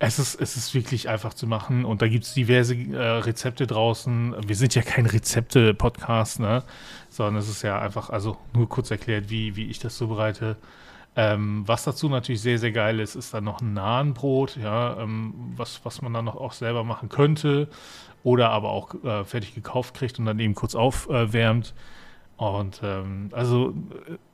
es 0.00 0.18
ist, 0.18 0.34
es 0.40 0.56
ist 0.56 0.74
wirklich 0.74 1.08
einfach 1.08 1.34
zu 1.34 1.46
machen 1.46 1.84
und 1.84 2.02
da 2.02 2.08
gibt 2.08 2.24
es 2.24 2.34
diverse 2.34 2.74
äh, 2.74 2.98
Rezepte 2.98 3.66
draußen. 3.66 4.34
Wir 4.46 4.56
sind 4.56 4.74
ja 4.74 4.82
kein 4.82 5.06
Rezepte-Podcast, 5.06 6.40
ne? 6.40 6.64
sondern 7.10 7.36
es 7.36 7.48
ist 7.48 7.62
ja 7.62 7.78
einfach, 7.78 8.10
also 8.10 8.36
nur 8.52 8.68
kurz 8.68 8.90
erklärt, 8.90 9.30
wie, 9.30 9.56
wie 9.56 9.66
ich 9.66 9.78
das 9.78 9.96
zubereite. 9.96 10.56
Ähm, 11.16 11.62
was 11.66 11.84
dazu 11.84 12.08
natürlich 12.08 12.40
sehr, 12.40 12.58
sehr 12.58 12.72
geil 12.72 12.98
ist, 12.98 13.14
ist 13.14 13.34
dann 13.34 13.44
noch 13.44 13.60
ein 13.60 13.72
Nahenbrot, 13.72 14.56
ja, 14.56 14.98
ähm, 14.98 15.52
was, 15.56 15.80
was 15.84 16.02
man 16.02 16.12
dann 16.12 16.24
noch 16.24 16.34
auch 16.36 16.52
selber 16.52 16.82
machen 16.82 17.08
könnte 17.08 17.68
oder 18.24 18.50
aber 18.50 18.70
auch 18.70 18.94
äh, 19.04 19.24
fertig 19.24 19.54
gekauft 19.54 19.94
kriegt 19.94 20.18
und 20.18 20.24
dann 20.24 20.40
eben 20.40 20.56
kurz 20.56 20.74
aufwärmt. 20.74 21.68
Äh, 21.68 21.80
und 22.36 22.80
ähm, 22.82 23.28
also 23.32 23.74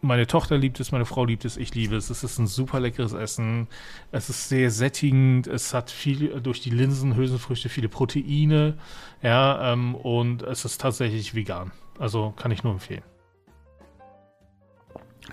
meine 0.01 0.27
Tochter 0.27 0.57
liebt 0.57 0.81
es, 0.81 0.91
meine 0.91 1.05
Frau 1.05 1.27
liebt 1.27 1.45
es, 1.45 1.59
ich 1.59 1.75
liebe 1.75 1.97
es. 1.97 2.09
Es 2.09 2.25
ist 2.25 2.39
ein 2.39 2.47
super 2.47 2.81
leckeres 2.81 3.13
Essen. 3.13 3.69
Es 4.11 4.31
ist 4.31 4.49
sehr 4.49 4.71
sättigend. 4.71 5.47
Es 5.47 5.75
hat 5.75 5.91
viel 5.91 6.41
durch 6.41 6.61
die 6.61 6.71
Linsen, 6.71 7.15
Hülsenfrüchte, 7.15 7.69
viele 7.69 7.91
Proteine. 7.91 8.79
Ja, 9.23 9.73
ähm, 9.73 9.95
und 9.95 10.43
es 10.43 10.65
ist 10.65 10.81
tatsächlich 10.81 11.35
vegan. 11.35 11.73
Also 11.99 12.33
kann 12.37 12.51
ich 12.51 12.65
nur 12.65 12.73
empfehlen. 12.73 13.03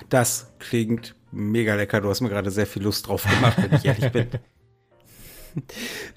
Das 0.09 0.53
klingt 0.59 1.15
mega 1.31 1.75
lecker. 1.75 2.01
Du 2.01 2.09
hast 2.09 2.19
mir 2.19 2.29
gerade 2.29 2.51
sehr 2.51 2.67
viel 2.67 2.83
Lust 2.83 3.07
drauf 3.07 3.23
gemacht, 3.23 3.57
wenn 3.57 3.73
ich 3.73 3.85
ehrlich 3.85 4.11
bin. 4.11 4.27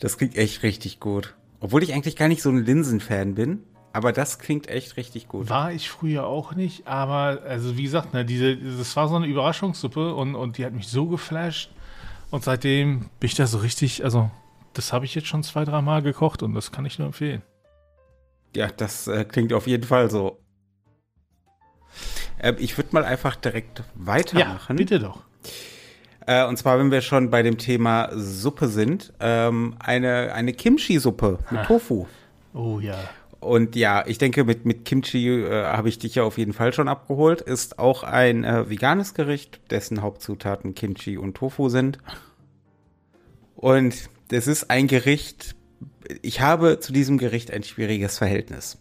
Das 0.01 0.19
klingt 0.19 0.37
echt 0.37 0.63
richtig 0.65 1.01
gut. 1.01 1.35
Obwohl 1.61 1.83
ich 1.83 1.95
eigentlich 1.95 2.15
gar 2.15 2.29
nicht 2.29 2.43
so 2.43 2.51
ein 2.51 2.59
Linsenfan 2.59 3.35
bin. 3.35 3.63
Aber 3.93 4.13
das 4.13 4.39
klingt 4.39 4.69
echt 4.69 4.97
richtig 4.97 5.27
gut. 5.27 5.49
War 5.49 5.73
ich 5.73 5.91
früher 5.91 6.27
auch 6.27 6.55
nicht, 6.55 6.87
aber 6.87 7.43
also 7.45 7.77
wie 7.77 7.83
gesagt, 7.83 8.15
ne, 8.15 8.25
diese, 8.25 8.57
das 8.57 8.95
war 8.97 9.09
so 9.09 9.17
eine 9.17 9.27
Überraschungssuppe 9.27 10.15
und, 10.15 10.35
und 10.35 10.59
die 10.59 10.65
hat 10.65 10.73
mich 10.73 10.89
so 10.89 11.07
geflasht. 11.07 11.71
Und 12.31 12.45
seitdem 12.45 13.11
bin 13.19 13.27
ich 13.27 13.35
da 13.35 13.47
so 13.47 13.59
richtig, 13.59 14.05
also 14.05 14.31
das 14.75 14.93
habe 14.93 15.05
ich 15.05 15.15
jetzt 15.15 15.27
schon 15.27 15.43
zwei, 15.43 15.65
drei 15.65 15.81
Mal 15.83 16.03
gekocht 16.03 16.43
und 16.43 16.55
das 16.55 16.71
kann 16.71 16.87
ich 16.87 16.99
nur 16.99 17.07
empfehlen. 17.07 17.43
Ja, 18.55 18.69
das 18.69 19.09
äh, 19.09 19.25
klingt 19.25 19.53
auf 19.53 19.67
jeden 19.67 19.85
Fall 19.85 20.11
so. 20.11 20.39
Äh, 22.39 22.55
ich 22.59 22.77
würde 22.77 22.91
mal 22.93 23.05
einfach 23.05 23.35
direkt 23.35 23.83
weitermachen. 23.95 24.77
Ja, 24.77 24.77
bitte 24.77 25.01
doch. 25.01 25.25
Äh, 26.27 26.47
und 26.47 26.57
zwar, 26.57 26.79
wenn 26.79 26.93
wir 26.93 27.01
schon 27.01 27.31
bei 27.31 27.43
dem 27.43 27.59
Thema 27.59 28.11
Suppe 28.13 28.69
sind, 28.69 29.13
ähm, 29.19 29.75
eine, 29.81 30.33
eine 30.33 30.53
Kimchi-Suppe 30.53 31.39
mit 31.51 31.65
Tofu. 31.65 32.07
Oh 32.55 32.79
ja. 32.79 32.99
Und 33.41 33.75
ja, 33.75 34.05
ich 34.07 34.19
denke, 34.19 34.45
mit, 34.45 34.67
mit 34.67 34.85
Kimchi 34.85 35.29
äh, 35.29 35.65
habe 35.65 35.89
ich 35.89 35.99
dich 35.99 36.15
ja 36.15 36.25
auf 36.25 36.37
jeden 36.37 36.53
Fall 36.53 36.75
schon 36.75 36.89
abgeholt. 36.89 37.41
Ist 37.41 37.79
auch 37.79 38.03
ein 38.03 38.45
äh, 38.45 38.69
veganes 38.69 39.15
Gericht, 39.15 39.61
dessen 39.71 40.03
Hauptzutaten 40.03 40.75
Kimchi 40.75 41.17
und 41.17 41.37
Tofu 41.37 41.71
sind. 41.71 41.99
Und 43.57 44.11
das 44.29 44.47
ist 44.47 44.71
ein 44.71 44.87
Gericht, 44.87 45.57
ich 46.23 46.41
habe 46.41 46.81
zu 46.81 46.93
diesem 46.93 47.19
Gericht 47.19 47.51
ein 47.51 47.63
schwieriges 47.63 48.19
Verhältnis. 48.19 48.79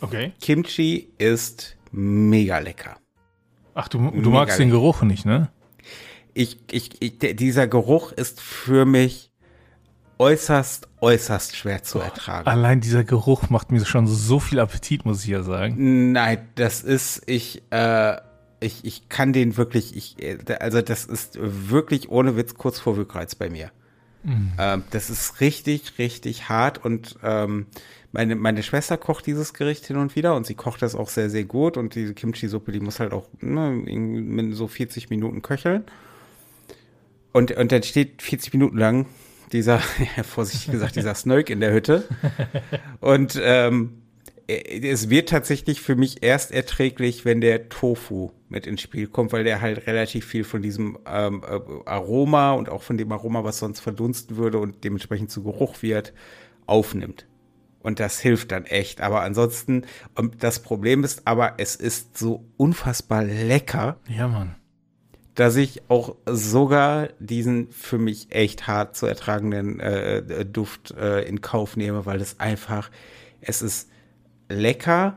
Okay. 0.00 0.32
Kimchi 0.40 1.08
ist 1.18 1.76
mega 1.92 2.58
lecker. 2.58 2.96
Ach, 3.74 3.88
du, 3.88 4.10
du 4.10 4.30
magst 4.30 4.58
den 4.58 4.70
Geruch 4.70 5.02
nicht, 5.02 5.24
ne? 5.24 5.50
Ich, 6.34 6.58
ich, 6.70 7.00
ich, 7.00 7.18
dieser 7.18 7.66
Geruch 7.66 8.12
ist 8.12 8.40
für 8.40 8.84
mich 8.84 9.29
äußerst, 10.20 10.86
äußerst 11.00 11.56
schwer 11.56 11.82
zu 11.82 11.98
ertragen. 11.98 12.46
Allein 12.46 12.80
dieser 12.80 13.04
Geruch 13.04 13.48
macht 13.48 13.72
mir 13.72 13.84
schon 13.86 14.06
so 14.06 14.38
viel 14.38 14.60
Appetit, 14.60 15.06
muss 15.06 15.24
ich 15.24 15.30
ja 15.30 15.42
sagen. 15.42 16.12
Nein, 16.12 16.46
das 16.56 16.82
ist, 16.82 17.22
ich, 17.24 17.62
äh, 17.70 18.16
ich, 18.60 18.84
ich 18.84 19.08
kann 19.08 19.32
den 19.32 19.56
wirklich, 19.56 19.96
ich, 19.96 20.16
also 20.60 20.82
das 20.82 21.06
ist 21.06 21.38
wirklich 21.40 22.10
ohne 22.10 22.36
Witz 22.36 22.54
kurz 22.54 22.78
vor 22.78 22.98
Wirkreiz 22.98 23.34
bei 23.34 23.48
mir. 23.48 23.70
Mhm. 24.22 24.52
Ähm, 24.58 24.82
das 24.90 25.08
ist 25.08 25.40
richtig, 25.40 25.98
richtig 25.98 26.50
hart 26.50 26.84
und 26.84 27.16
ähm, 27.22 27.66
meine, 28.12 28.36
meine 28.36 28.62
Schwester 28.62 28.98
kocht 28.98 29.26
dieses 29.26 29.54
Gericht 29.54 29.86
hin 29.86 29.96
und 29.96 30.16
wieder 30.16 30.34
und 30.36 30.46
sie 30.46 30.54
kocht 30.54 30.82
das 30.82 30.94
auch 30.94 31.08
sehr, 31.08 31.30
sehr 31.30 31.44
gut 31.44 31.78
und 31.78 31.94
diese 31.94 32.12
Kimchi-Suppe, 32.12 32.72
die 32.72 32.80
muss 32.80 33.00
halt 33.00 33.14
auch 33.14 33.26
ne, 33.40 34.52
so 34.52 34.68
40 34.68 35.08
Minuten 35.08 35.40
köcheln. 35.40 35.84
Und, 37.32 37.52
und 37.52 37.72
dann 37.72 37.82
steht 37.84 38.20
40 38.20 38.52
Minuten 38.52 38.76
lang 38.76 39.06
dieser, 39.52 39.80
ja, 40.16 40.22
vorsichtig 40.22 40.70
gesagt, 40.70 40.96
dieser 40.96 41.14
Snake 41.14 41.52
in 41.52 41.60
der 41.60 41.72
Hütte. 41.72 42.04
Und 43.00 43.40
ähm, 43.42 44.02
es 44.46 45.10
wird 45.10 45.28
tatsächlich 45.28 45.80
für 45.80 45.94
mich 45.94 46.22
erst 46.22 46.50
erträglich, 46.50 47.24
wenn 47.24 47.40
der 47.40 47.68
Tofu 47.68 48.30
mit 48.48 48.66
ins 48.66 48.80
Spiel 48.80 49.06
kommt, 49.06 49.32
weil 49.32 49.44
der 49.44 49.60
halt 49.60 49.86
relativ 49.86 50.26
viel 50.26 50.42
von 50.42 50.60
diesem 50.60 50.98
ähm, 51.06 51.42
äh, 51.48 51.60
Aroma 51.88 52.52
und 52.52 52.68
auch 52.68 52.82
von 52.82 52.96
dem 52.96 53.12
Aroma, 53.12 53.44
was 53.44 53.58
sonst 53.58 53.80
verdunsten 53.80 54.36
würde 54.36 54.58
und 54.58 54.82
dementsprechend 54.82 55.30
zu 55.30 55.42
Geruch 55.42 55.82
wird, 55.82 56.12
aufnimmt. 56.66 57.26
Und 57.82 58.00
das 58.00 58.18
hilft 58.18 58.52
dann 58.52 58.66
echt. 58.66 59.00
Aber 59.00 59.22
ansonsten, 59.22 59.84
und 60.14 60.42
das 60.42 60.62
Problem 60.62 61.04
ist 61.04 61.26
aber, 61.26 61.54
es 61.58 61.76
ist 61.76 62.18
so 62.18 62.44
unfassbar 62.56 63.24
lecker. 63.24 63.98
Ja, 64.08 64.28
Mann 64.28 64.56
dass 65.40 65.56
ich 65.56 65.80
auch 65.88 66.16
sogar 66.26 67.08
diesen 67.18 67.72
für 67.72 67.96
mich 67.96 68.30
echt 68.30 68.66
hart 68.66 68.94
zu 68.94 69.06
ertragenden 69.06 69.80
äh, 69.80 70.44
Duft 70.44 70.90
äh, 70.90 71.22
in 71.22 71.40
Kauf 71.40 71.78
nehme, 71.78 72.04
weil 72.04 72.20
es 72.20 72.38
einfach, 72.38 72.90
es 73.40 73.62
ist 73.62 73.88
lecker, 74.50 75.16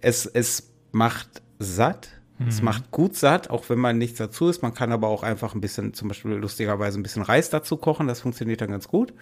es, 0.00 0.24
es 0.24 0.70
macht 0.92 1.42
satt, 1.58 2.10
mhm. 2.38 2.46
es 2.46 2.62
macht 2.62 2.92
gut 2.92 3.16
satt, 3.16 3.50
auch 3.50 3.68
wenn 3.68 3.80
man 3.80 3.98
nichts 3.98 4.18
dazu 4.18 4.48
ist. 4.48 4.62
Man 4.62 4.72
kann 4.72 4.92
aber 4.92 5.08
auch 5.08 5.24
einfach 5.24 5.52
ein 5.56 5.60
bisschen, 5.60 5.94
zum 5.94 6.06
Beispiel 6.06 6.30
lustigerweise 6.34 7.00
ein 7.00 7.02
bisschen 7.02 7.22
Reis 7.22 7.50
dazu 7.50 7.76
kochen, 7.76 8.06
das 8.06 8.20
funktioniert 8.20 8.60
dann 8.60 8.70
ganz 8.70 8.86
gut. 8.86 9.14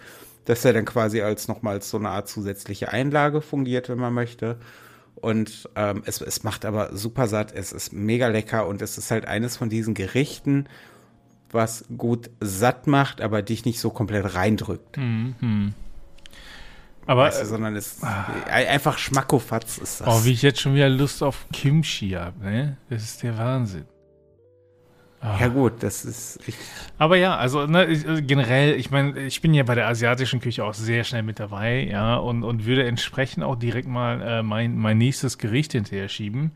Dass 0.45 0.63
er 0.63 0.73
dann 0.73 0.85
quasi 0.85 1.21
als 1.21 1.47
nochmals 1.47 1.89
so 1.89 1.97
eine 1.97 2.09
Art 2.09 2.29
zusätzliche 2.29 2.89
Einlage 2.89 3.41
fungiert, 3.41 3.89
wenn 3.89 3.97
man 3.97 4.13
möchte. 4.13 4.59
Und 5.15 5.69
ähm, 5.75 6.03
es, 6.05 6.21
es 6.21 6.43
macht 6.43 6.65
aber 6.65 6.95
super 6.95 7.27
satt, 7.27 7.53
es 7.53 7.71
ist 7.71 7.93
mega 7.93 8.27
lecker 8.27 8.67
und 8.67 8.81
es 8.81 8.97
ist 8.97 9.11
halt 9.11 9.25
eines 9.25 9.57
von 9.57 9.69
diesen 9.69 9.93
Gerichten, 9.93 10.67
was 11.51 11.85
gut 11.97 12.29
satt 12.41 12.85
macht, 12.85 13.21
aber 13.21 13.41
dich 13.41 13.65
nicht 13.65 13.79
so 13.79 13.89
komplett 13.89 14.35
reindrückt. 14.35 14.97
Mhm. 14.97 15.73
Aber 17.07 17.23
weißt 17.23 17.43
du, 17.43 17.45
sondern 17.45 17.75
es 17.75 18.01
ah. 18.01 18.25
einfach 18.47 18.97
Schmackofatz 18.97 19.77
ist 19.77 20.01
das. 20.01 20.07
Oh, 20.07 20.25
wie 20.25 20.31
ich 20.31 20.41
jetzt 20.41 20.59
schon 20.59 20.73
wieder 20.73 20.89
Lust 20.89 21.21
auf 21.21 21.45
Kimchi 21.53 22.11
habe, 22.11 22.43
ne? 22.43 22.77
Das 22.89 23.03
ist 23.03 23.23
der 23.23 23.37
Wahnsinn. 23.37 23.85
Ah. 25.25 25.37
Ja 25.39 25.47
gut, 25.47 25.81
das 25.81 26.05
ist. 26.05 26.39
Aber 26.99 27.17
ja, 27.17 27.35
also 27.35 27.65
ne, 27.65 27.85
ich, 27.85 28.07
äh, 28.07 28.21
generell, 28.21 28.75
ich 28.75 28.91
meine, 28.91 29.19
ich 29.21 29.41
bin 29.41 29.55
ja 29.55 29.63
bei 29.63 29.73
der 29.73 29.87
asiatischen 29.87 30.39
Küche 30.39 30.63
auch 30.63 30.75
sehr 30.75 31.03
schnell 31.03 31.23
mit 31.23 31.39
dabei, 31.39 31.83
ja, 31.83 32.15
und, 32.17 32.43
und 32.43 32.67
würde 32.67 32.85
entsprechend 32.85 33.43
auch 33.43 33.55
direkt 33.55 33.87
mal 33.87 34.21
äh, 34.21 34.43
mein, 34.43 34.77
mein 34.77 34.99
nächstes 34.99 35.39
Gericht 35.39 35.71
hinterher 35.71 36.09
schieben. 36.09 36.51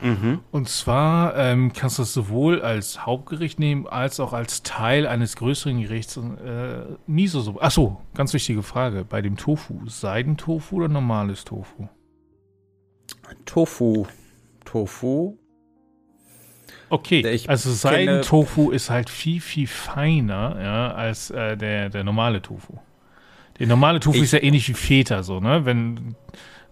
Mhm. 0.00 0.40
Und 0.50 0.68
zwar 0.68 1.36
ähm, 1.36 1.72
kannst 1.72 1.98
du 1.98 2.02
es 2.02 2.12
sowohl 2.12 2.62
als 2.62 3.06
Hauptgericht 3.06 3.60
nehmen, 3.60 3.86
als 3.86 4.18
auch 4.18 4.32
als 4.32 4.64
Teil 4.64 5.06
eines 5.06 5.36
größeren 5.36 5.80
Gerichts. 5.80 6.16
Äh, 6.16 6.96
Miso-Suppe. 7.06 7.62
Achso, 7.62 8.00
ganz 8.14 8.34
wichtige 8.34 8.64
Frage. 8.64 9.04
Bei 9.04 9.22
dem 9.22 9.36
Tofu, 9.36 9.86
Seidentofu 9.86 10.76
oder 10.76 10.88
normales 10.88 11.44
Tofu? 11.44 11.88
Tofu. 13.44 14.06
Tofu 14.64 15.39
Okay, 16.90 17.26
ich 17.28 17.48
also 17.48 17.72
Seidentofu 17.72 18.72
ist 18.72 18.90
halt 18.90 19.08
viel, 19.08 19.40
viel 19.40 19.68
feiner 19.68 20.60
ja, 20.60 20.92
als 20.92 21.30
äh, 21.30 21.56
der, 21.56 21.88
der 21.88 22.02
normale 22.02 22.42
Tofu. 22.42 22.78
Der 23.60 23.68
normale 23.68 24.00
Tofu 24.00 24.16
ich, 24.16 24.24
ist 24.24 24.32
ja 24.32 24.42
ähnlich 24.42 24.68
wie 24.68 24.74
Feta, 24.74 25.22
so, 25.22 25.38
ne? 25.38 25.64
Wenn, 25.64 26.16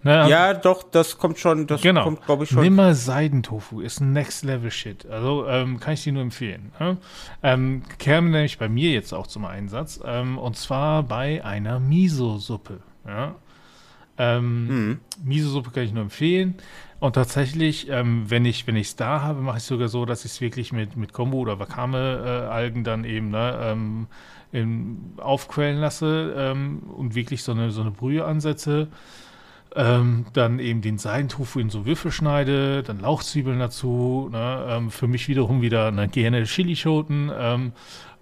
ne? 0.02 0.28
Ja, 0.28 0.54
doch, 0.54 0.82
das 0.82 1.18
kommt 1.18 1.38
schon, 1.38 1.68
das 1.68 1.82
genau. 1.82 2.02
kommt, 2.02 2.26
glaube 2.26 2.44
ich, 2.44 2.50
schon. 2.50 2.62
Nimm 2.62 2.74
mal 2.74 2.96
Seidentofu, 2.96 3.80
ist 3.80 4.00
Next 4.00 4.44
Level 4.44 4.72
Shit. 4.72 5.06
Also 5.06 5.46
ähm, 5.46 5.78
kann 5.78 5.94
ich 5.94 6.02
dir 6.02 6.12
nur 6.12 6.22
empfehlen. 6.22 6.72
Ne? 6.80 6.96
Ähm, 7.44 7.82
käme 7.98 8.30
nämlich 8.30 8.58
bei 8.58 8.68
mir 8.68 8.90
jetzt 8.90 9.12
auch 9.12 9.28
zum 9.28 9.44
Einsatz. 9.44 10.00
Ähm, 10.04 10.36
und 10.36 10.56
zwar 10.56 11.04
bei 11.04 11.44
einer 11.44 11.78
Miso-Suppe. 11.78 12.80
Ja? 13.06 13.36
Ähm, 14.18 14.66
mhm. 14.66 14.98
Miso-Suppe 15.22 15.70
kann 15.70 15.84
ich 15.84 15.92
nur 15.92 16.02
empfehlen. 16.02 16.56
Und 17.00 17.12
tatsächlich, 17.12 17.88
ähm, 17.88 18.24
wenn 18.28 18.44
ich 18.44 18.66
wenn 18.66 18.74
ich 18.74 18.88
es 18.88 18.96
da 18.96 19.22
habe, 19.22 19.40
mache 19.40 19.58
ich 19.58 19.62
es 19.62 19.68
sogar 19.68 19.88
so, 19.88 20.04
dass 20.04 20.24
ich 20.24 20.32
es 20.32 20.40
wirklich 20.40 20.72
mit 20.72 20.96
mit 20.96 21.12
Kombu 21.12 21.38
oder 21.38 21.60
Wakame-Algen 21.60 22.80
äh, 22.80 22.84
dann 22.84 23.04
eben 23.04 23.30
ne, 23.30 23.58
ähm, 23.62 24.06
in, 24.50 25.12
aufquellen 25.18 25.78
lasse 25.78 26.34
ähm, 26.36 26.80
und 26.96 27.14
wirklich 27.14 27.44
so 27.44 27.52
eine 27.52 27.70
so 27.70 27.82
eine 27.82 27.92
Brühe 27.92 28.24
ansetze. 28.24 28.88
Ähm, 29.76 30.24
dann 30.32 30.58
eben 30.58 30.80
den 30.80 30.98
Seidentofu 30.98 31.60
in 31.60 31.70
so 31.70 31.84
Würfel 31.86 32.10
schneide, 32.10 32.82
dann 32.82 33.00
Lauchzwiebeln 33.00 33.60
dazu. 33.60 34.28
Ne, 34.32 34.66
ähm, 34.68 34.90
für 34.90 35.06
mich 35.06 35.28
wiederum 35.28 35.62
wieder 35.62 35.86
eine 35.88 36.08
gerne 36.08 36.44
Chilischoten. 36.44 37.30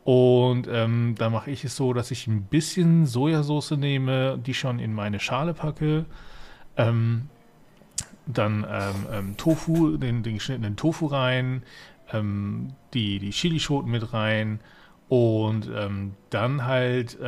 Und 0.06 0.68
ähm, 0.70 1.16
da 1.18 1.30
mache 1.30 1.50
ich 1.50 1.64
es 1.64 1.74
so, 1.74 1.92
dass 1.92 2.12
ich 2.12 2.28
ein 2.28 2.44
bisschen 2.44 3.06
Sojasauce 3.06 3.72
nehme, 3.72 4.38
die 4.38 4.54
schon 4.54 4.78
in 4.78 4.94
meine 4.94 5.18
Schale 5.18 5.52
packe. 5.52 6.04
Ähm, 6.76 7.28
dann 8.24 8.64
ähm, 8.70 9.06
ähm, 9.12 9.36
Tofu, 9.36 9.96
den, 9.96 10.22
den, 10.22 10.34
geschnittenen 10.34 10.76
Tofu 10.76 11.06
rein, 11.06 11.64
ähm, 12.12 12.68
die, 12.94 13.18
die 13.18 13.30
Chilischoten 13.30 13.90
mit 13.90 14.12
rein 14.12 14.60
und 15.08 15.68
ähm, 15.74 16.14
dann 16.30 16.64
halt 16.66 17.18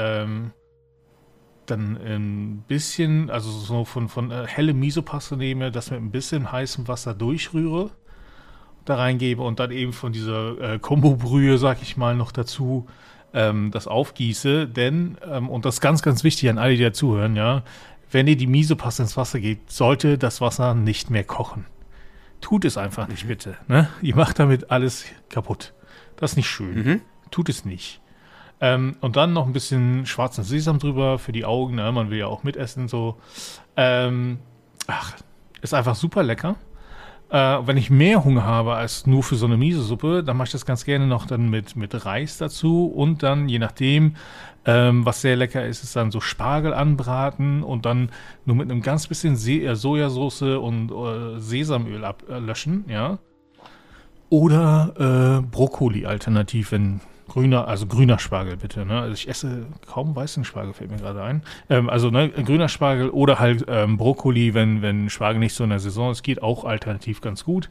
dann 1.67 1.97
ein 1.97 2.63
bisschen, 2.69 3.29
also 3.29 3.51
so 3.51 3.85
von, 3.85 4.09
von 4.09 4.31
äh, 4.31 4.47
helle 4.47 4.73
Misopaste 4.73 5.37
nehme, 5.37 5.73
das 5.73 5.91
mit 5.91 5.99
ein 6.01 6.13
bisschen 6.13 6.53
heißem 6.53 6.87
Wasser 6.87 7.13
durchrühre, 7.13 7.91
da 8.89 8.97
reingebe 8.97 9.43
und 9.43 9.61
dann 9.61 9.71
eben 9.71 9.93
von 9.93 10.13
dieser 10.13 10.75
äh, 10.75 10.79
Kombo-Brühe, 10.79 11.59
sag 11.59 11.83
ich 11.83 11.97
mal, 11.97 12.15
noch 12.15 12.33
dazu 12.33 12.87
ähm, 13.35 13.71
das 13.71 13.87
aufgieße. 13.87 14.67
Denn, 14.67 15.19
ähm, 15.29 15.49
und 15.49 15.65
das 15.65 15.77
ist 15.77 15.81
ganz, 15.81 16.03
ganz 16.03 16.25
wichtig 16.25 16.49
an 16.51 16.59
alle, 16.59 16.77
die 16.77 16.83
da 16.83 16.93
zuhören, 16.93 17.37
ja, 17.37 17.63
wenn 18.11 18.27
ihr 18.27 18.37
die 18.37 18.47
Misopaste 18.47 19.03
ins 19.03 19.17
Wasser 19.17 19.41
geht, 19.41 19.71
sollte 19.71 20.19
das 20.19 20.41
Wasser 20.41 20.75
nicht 20.75 21.11
mehr 21.11 21.25
kochen. 21.25 21.67
Tut 22.41 22.65
es 22.65 22.79
einfach 22.79 23.09
nicht, 23.09 23.25
mhm. 23.25 23.29
bitte. 23.29 23.57
Ne? 23.67 23.89
Ihr 24.01 24.17
macht 24.17 24.39
damit 24.39 24.71
alles 24.71 25.05
kaputt. 25.29 25.75
Das 26.17 26.33
ist 26.33 26.37
nicht 26.37 26.49
schön. 26.49 26.85
Mhm. 26.85 27.01
Tut 27.31 27.49
es 27.49 27.65
nicht. 27.65 28.01
Ähm, 28.61 28.97
und 29.01 29.17
dann 29.17 29.33
noch 29.33 29.47
ein 29.47 29.53
bisschen 29.53 30.07
schwarzen 30.07 30.45
Sesam 30.45 30.79
drüber 30.79 31.19
für 31.19 31.33
die 31.33 31.45
Augen. 31.45 31.77
Ne? 31.77 31.91
Man 31.93 32.11
will 32.11 32.19
ja 32.19 32.27
auch 32.27 32.45
mitessen. 32.45 32.89
So. 32.89 33.19
Ähm, 33.77 34.39
ach, 34.87 35.15
ist 35.61 35.75
einfach 35.75 35.95
super 35.95 36.23
lecker. 36.23 36.57
Äh, 37.31 37.37
wenn 37.37 37.77
ich 37.77 37.91
mehr 37.91 38.25
Hunger 38.25 38.45
habe 38.45 38.75
als 38.75 39.07
nur 39.07 39.23
für 39.23 39.37
so 39.37 39.47
eine 39.47 39.59
Miso-Suppe, 39.59 40.25
dann 40.25 40.37
mache 40.37 40.47
ich 40.47 40.53
das 40.53 40.65
ganz 40.65 40.85
gerne 40.85 41.07
noch 41.07 41.27
dann 41.27 41.51
mit, 41.51 41.77
mit 41.77 42.07
Reis 42.07 42.39
dazu 42.39 42.87
und 42.87 43.23
dann, 43.23 43.49
je 43.51 43.59
nachdem, 43.59 44.17
ähm, 44.65 45.05
was 45.05 45.21
sehr 45.21 45.37
lecker 45.37 45.67
ist, 45.67 45.85
ist 45.85 45.95
dann 45.95 46.11
so 46.11 46.21
Spargel 46.21 46.73
anbraten 46.73 47.63
und 47.63 47.85
dann 47.85 48.11
nur 48.47 48.57
mit 48.57 48.71
einem 48.71 48.81
ganz 48.81 49.07
bisschen 49.07 49.37
Se 49.37 49.61
äh, 49.61 49.77
Sojasauce 49.77 50.43
und 50.43 50.91
äh, 50.91 51.39
Sesamöl 51.39 52.05
ablöschen, 52.05 52.85
ja. 52.89 53.19
Oder 54.31 55.41
äh, 55.43 55.47
Brokkoli 55.51 56.07
alternativ, 56.07 56.73
wenn 56.73 57.01
Grüner, 57.29 57.69
also 57.69 57.87
grüner 57.87 58.19
Spargel 58.19 58.57
bitte. 58.57 58.85
Ne? 58.85 59.01
Also 59.01 59.15
ich 59.15 59.29
esse 59.29 59.67
kaum 59.87 60.17
weißen 60.17 60.45
Spargel, 60.45 60.73
fällt 60.73 60.91
mir 60.91 60.97
gerade 60.97 61.23
ein. 61.23 61.43
Ähm, 61.69 61.89
also 61.89 62.11
ne, 62.11 62.31
grüner 62.31 62.69
Spargel 62.69 63.11
oder 63.11 63.39
halt 63.39 63.67
ähm, 63.69 63.97
Brokkoli, 63.97 64.55
wenn, 64.55 64.83
wenn 64.83 65.11
Spargel 65.11 65.39
nicht 65.39 65.55
so 65.55 65.65
in 65.65 65.71
der 65.71 65.79
Saison 65.79 66.11
ist, 66.11 66.23
geht 66.23 66.43
auch 66.43 66.65
alternativ 66.65 67.21
ganz 67.21 67.45
gut. 67.45 67.71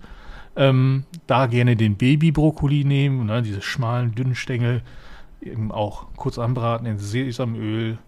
Ähm, 0.56 1.04
da 1.28 1.48
gerne 1.48 1.76
den 1.76 1.98
Baby-Brokkoli 1.98 2.84
nehmen, 2.84 3.26
ne? 3.26 3.42
diese 3.42 3.62
schmalen, 3.62 4.16
dünnen 4.16 4.36
Stängel. 4.36 4.82
Eben 5.42 5.72
auch 5.72 6.08
kurz 6.16 6.40
anbraten 6.40 6.88
in 6.88 6.98
Sesamöl, 6.98 8.00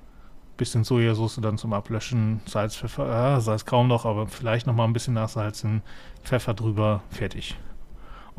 bisschen 0.58 0.84
Sojasauce 0.84 1.40
dann 1.42 1.58
zum 1.58 1.74
Ablöschen, 1.74 2.42
Salz, 2.46 2.76
Pfeffer, 2.76 3.08
ja, 3.08 3.40
Salz 3.40 3.66
kaum 3.66 3.88
noch, 3.88 4.06
aber 4.06 4.28
vielleicht 4.28 4.68
nochmal 4.68 4.88
ein 4.88 4.94
bisschen 4.94 5.14
nachsalzen, 5.14 5.82
Pfeffer 6.24 6.54
drüber, 6.54 7.02
fertig. 7.12 7.56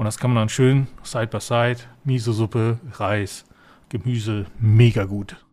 Und 0.01 0.07
das 0.07 0.17
kann 0.17 0.31
man 0.31 0.41
dann 0.41 0.49
schön 0.49 0.87
Side 1.03 1.27
by 1.27 1.41
Side, 1.41 1.81
Miso-Suppe, 2.05 2.81
Reis, 2.93 3.45
Gemüse, 3.91 4.47
mega 4.59 5.05
gut. 5.05 5.45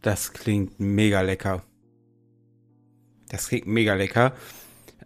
das 0.00 0.32
klingt 0.32 0.80
mega 0.80 1.20
lecker. 1.20 1.62
Das 3.28 3.48
klingt 3.48 3.66
mega 3.66 3.92
lecker. 3.92 4.32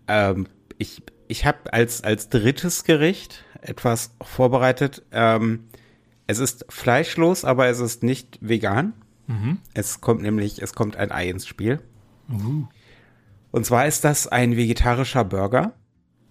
Ähm, 0.07 0.47
ich 0.79 1.03
ich 1.27 1.47
habe 1.47 1.73
als, 1.73 2.05
als 2.05 2.29
drittes 2.29 2.85
Gericht 2.85 3.45
etwas 3.61 4.15
vorbereitet. 4.23 5.03
Ähm, 5.11 5.65
es 6.29 6.39
ist 6.39 6.65
fleischlos, 6.69 7.45
aber 7.45 7.67
es 7.67 7.81
ist 7.81 8.05
nicht 8.05 8.39
vegan. 8.41 8.93
Mhm. 9.27 9.59
Es 9.75 10.01
kommt 10.01 10.23
nämlich, 10.23 10.63
es 10.63 10.75
kommt 10.75 10.95
ein 10.95 11.11
Ei 11.11 11.29
ins 11.29 11.49
Spiel. 11.49 11.81
Uh. 12.31 12.69
Und 13.51 13.67
zwar 13.67 13.89
ist 13.89 14.05
das 14.05 14.29
ein 14.29 14.57
vegetarischer 14.57 15.25
Burger. 15.25 15.73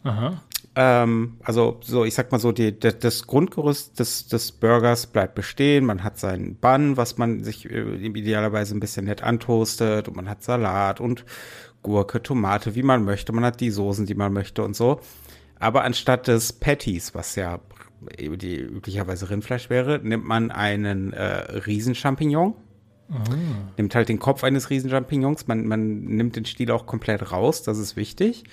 Aha. 0.04 0.42
Ähm, 0.76 1.38
also 1.42 1.80
so, 1.82 2.04
ich 2.04 2.14
sag 2.14 2.32
mal 2.32 2.40
so, 2.40 2.52
die, 2.52 2.78
die, 2.78 2.92
das 3.00 3.28
Grundgerüst 3.28 3.98
des, 4.00 4.28
des 4.28 4.52
Burgers 4.52 5.08
bleibt 5.08 5.36
bestehen. 5.36 5.86
Man 5.86 6.04
hat 6.04 6.20
seinen 6.20 6.56
Bun, 6.56 6.98
was 6.98 7.18
man 7.18 7.44
sich 7.44 7.70
äh, 7.70 7.96
idealerweise 7.96 8.76
ein 8.76 8.82
bisschen 8.82 9.06
nett 9.06 9.24
antoastet 9.24 10.10
und 10.10 10.18
man 10.18 10.28
hat 10.30 10.44
Salat 10.44 11.00
und 11.00 11.26
Gurke, 11.82 12.22
Tomate, 12.22 12.76
wie 12.76 12.84
man 12.84 13.06
möchte. 13.06 13.32
Man 13.32 13.46
hat 13.46 13.62
die 13.62 13.70
Soßen, 13.70 14.06
die 14.06 14.16
man 14.16 14.34
möchte 14.34 14.64
und 14.64 14.76
so. 14.76 15.00
Aber 15.60 15.84
anstatt 15.84 16.28
des 16.28 16.52
Patties, 16.52 17.16
was 17.16 17.36
ja 17.36 17.60
die 18.12 18.60
üblicherweise 18.60 19.30
Rindfleisch 19.30 19.70
wäre, 19.70 20.00
nimmt 20.04 20.26
man 20.26 20.52
einen 20.52 21.14
äh, 21.14 21.24
Riesenchampignon. 21.24 22.56
Oh. 23.10 23.14
Nimmt 23.78 23.96
halt 23.96 24.10
den 24.10 24.20
Kopf 24.20 24.44
eines 24.44 24.70
Riesenchampignons. 24.70 25.48
Man, 25.48 25.68
man 25.68 26.02
nimmt 26.02 26.36
den 26.36 26.46
Stiel 26.46 26.72
auch 26.72 26.86
komplett 26.86 27.32
raus, 27.32 27.64
das 27.64 27.78
ist 27.78 27.96
wichtig. 27.96 28.44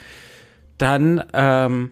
Dann 0.79 1.25
ähm, 1.33 1.91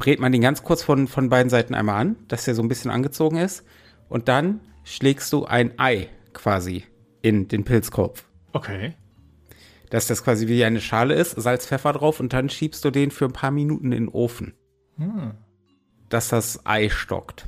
brät 0.00 0.18
man 0.18 0.32
den 0.32 0.40
ganz 0.40 0.64
kurz 0.64 0.82
von, 0.82 1.06
von 1.06 1.28
beiden 1.28 1.50
Seiten 1.50 1.74
einmal 1.74 2.00
an, 2.00 2.16
dass 2.26 2.46
der 2.46 2.54
so 2.54 2.62
ein 2.62 2.68
bisschen 2.68 2.90
angezogen 2.90 3.36
ist. 3.36 3.64
Und 4.08 4.28
dann 4.28 4.60
schlägst 4.82 5.32
du 5.32 5.44
ein 5.44 5.78
Ei 5.78 6.08
quasi 6.32 6.84
in 7.22 7.48
den 7.48 7.64
Pilzkopf. 7.64 8.24
Okay. 8.52 8.94
Dass 9.90 10.06
das 10.06 10.24
quasi 10.24 10.48
wie 10.48 10.64
eine 10.64 10.80
Schale 10.80 11.14
ist, 11.14 11.32
Salz, 11.32 11.66
Pfeffer 11.66 11.92
drauf 11.92 12.18
und 12.18 12.32
dann 12.32 12.48
schiebst 12.48 12.84
du 12.84 12.90
den 12.90 13.10
für 13.10 13.26
ein 13.26 13.32
paar 13.32 13.50
Minuten 13.50 13.92
in 13.92 14.06
den 14.06 14.08
Ofen. 14.08 14.54
Hm. 14.96 15.34
Dass 16.08 16.28
das 16.28 16.64
Ei 16.64 16.88
stockt. 16.88 17.46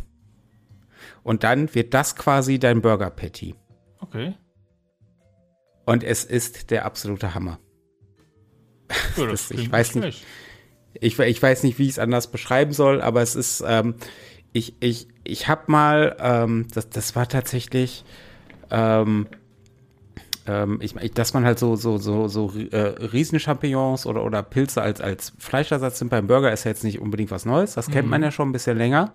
Und 1.22 1.44
dann 1.44 1.74
wird 1.74 1.94
das 1.94 2.16
quasi 2.16 2.58
dein 2.58 2.82
Burger 2.82 3.10
Patty. 3.10 3.54
Okay. 3.98 4.34
Und 5.86 6.04
es 6.04 6.24
ist 6.24 6.70
der 6.70 6.84
absolute 6.84 7.34
Hammer. 7.34 7.58
Ja, 9.16 9.26
das, 9.26 9.48
das 9.48 9.58
ich 9.58 9.72
weiß 9.72 9.94
nicht. 9.94 10.26
Ich, 11.00 11.18
ich, 11.18 11.42
weiß 11.42 11.62
nicht, 11.62 11.78
wie 11.78 11.84
ich 11.84 11.92
es 11.92 11.98
anders 11.98 12.26
beschreiben 12.26 12.72
soll, 12.72 13.00
aber 13.00 13.22
es 13.22 13.34
ist, 13.34 13.64
ähm, 13.66 13.94
ich, 14.52 14.74
ich, 14.80 15.08
ich 15.24 15.48
habe 15.48 15.62
mal, 15.66 16.16
ähm, 16.20 16.66
das, 16.74 16.90
das 16.90 17.16
war 17.16 17.28
tatsächlich, 17.28 18.04
ähm, 18.70 19.26
ähm, 20.46 20.78
ich, 20.80 20.94
dass 21.14 21.34
man 21.34 21.44
halt 21.44 21.58
so, 21.58 21.76
so, 21.76 21.98
so, 21.98 22.28
so 22.28 22.52
äh, 22.56 22.76
Riesenchampignons 22.76 24.06
oder, 24.06 24.24
oder 24.24 24.42
Pilze 24.42 24.82
als, 24.82 25.00
als 25.00 25.32
Fleischersatz 25.38 25.98
sind 25.98 26.08
beim 26.08 26.26
Burger, 26.26 26.52
ist 26.52 26.64
ja 26.64 26.70
jetzt 26.70 26.84
nicht 26.84 27.00
unbedingt 27.00 27.30
was 27.30 27.44
Neues. 27.44 27.74
Das 27.74 27.88
kennt 27.88 28.06
mhm. 28.06 28.10
man 28.10 28.22
ja 28.22 28.30
schon 28.30 28.48
ein 28.48 28.52
bisschen 28.52 28.76
länger. 28.76 29.12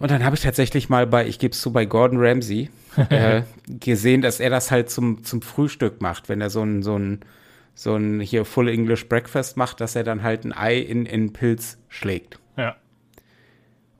Und 0.00 0.10
dann 0.10 0.24
habe 0.24 0.36
ich 0.36 0.42
tatsächlich 0.42 0.88
mal 0.88 1.06
bei, 1.06 1.26
ich 1.26 1.38
gebe 1.38 1.52
es 1.52 1.60
zu, 1.60 1.72
bei 1.72 1.84
Gordon 1.84 2.18
Ramsay 2.20 2.70
äh, 3.10 3.42
gesehen, 3.66 4.22
dass 4.22 4.40
er 4.40 4.50
das 4.50 4.70
halt 4.70 4.90
zum, 4.90 5.24
zum 5.24 5.42
Frühstück 5.42 6.00
macht, 6.00 6.28
wenn 6.28 6.40
er 6.40 6.50
so 6.50 6.62
ein, 6.62 6.82
so 6.82 6.96
ein, 6.96 7.20
so 7.78 7.94
ein 7.94 8.18
hier 8.18 8.44
Full 8.44 8.68
English 8.68 9.08
Breakfast 9.08 9.56
macht, 9.56 9.80
dass 9.80 9.94
er 9.94 10.02
dann 10.02 10.24
halt 10.24 10.44
ein 10.44 10.52
Ei 10.52 10.78
in, 10.78 11.06
in 11.06 11.32
Pilz 11.32 11.78
schlägt. 11.86 12.40
Ja. 12.56 12.74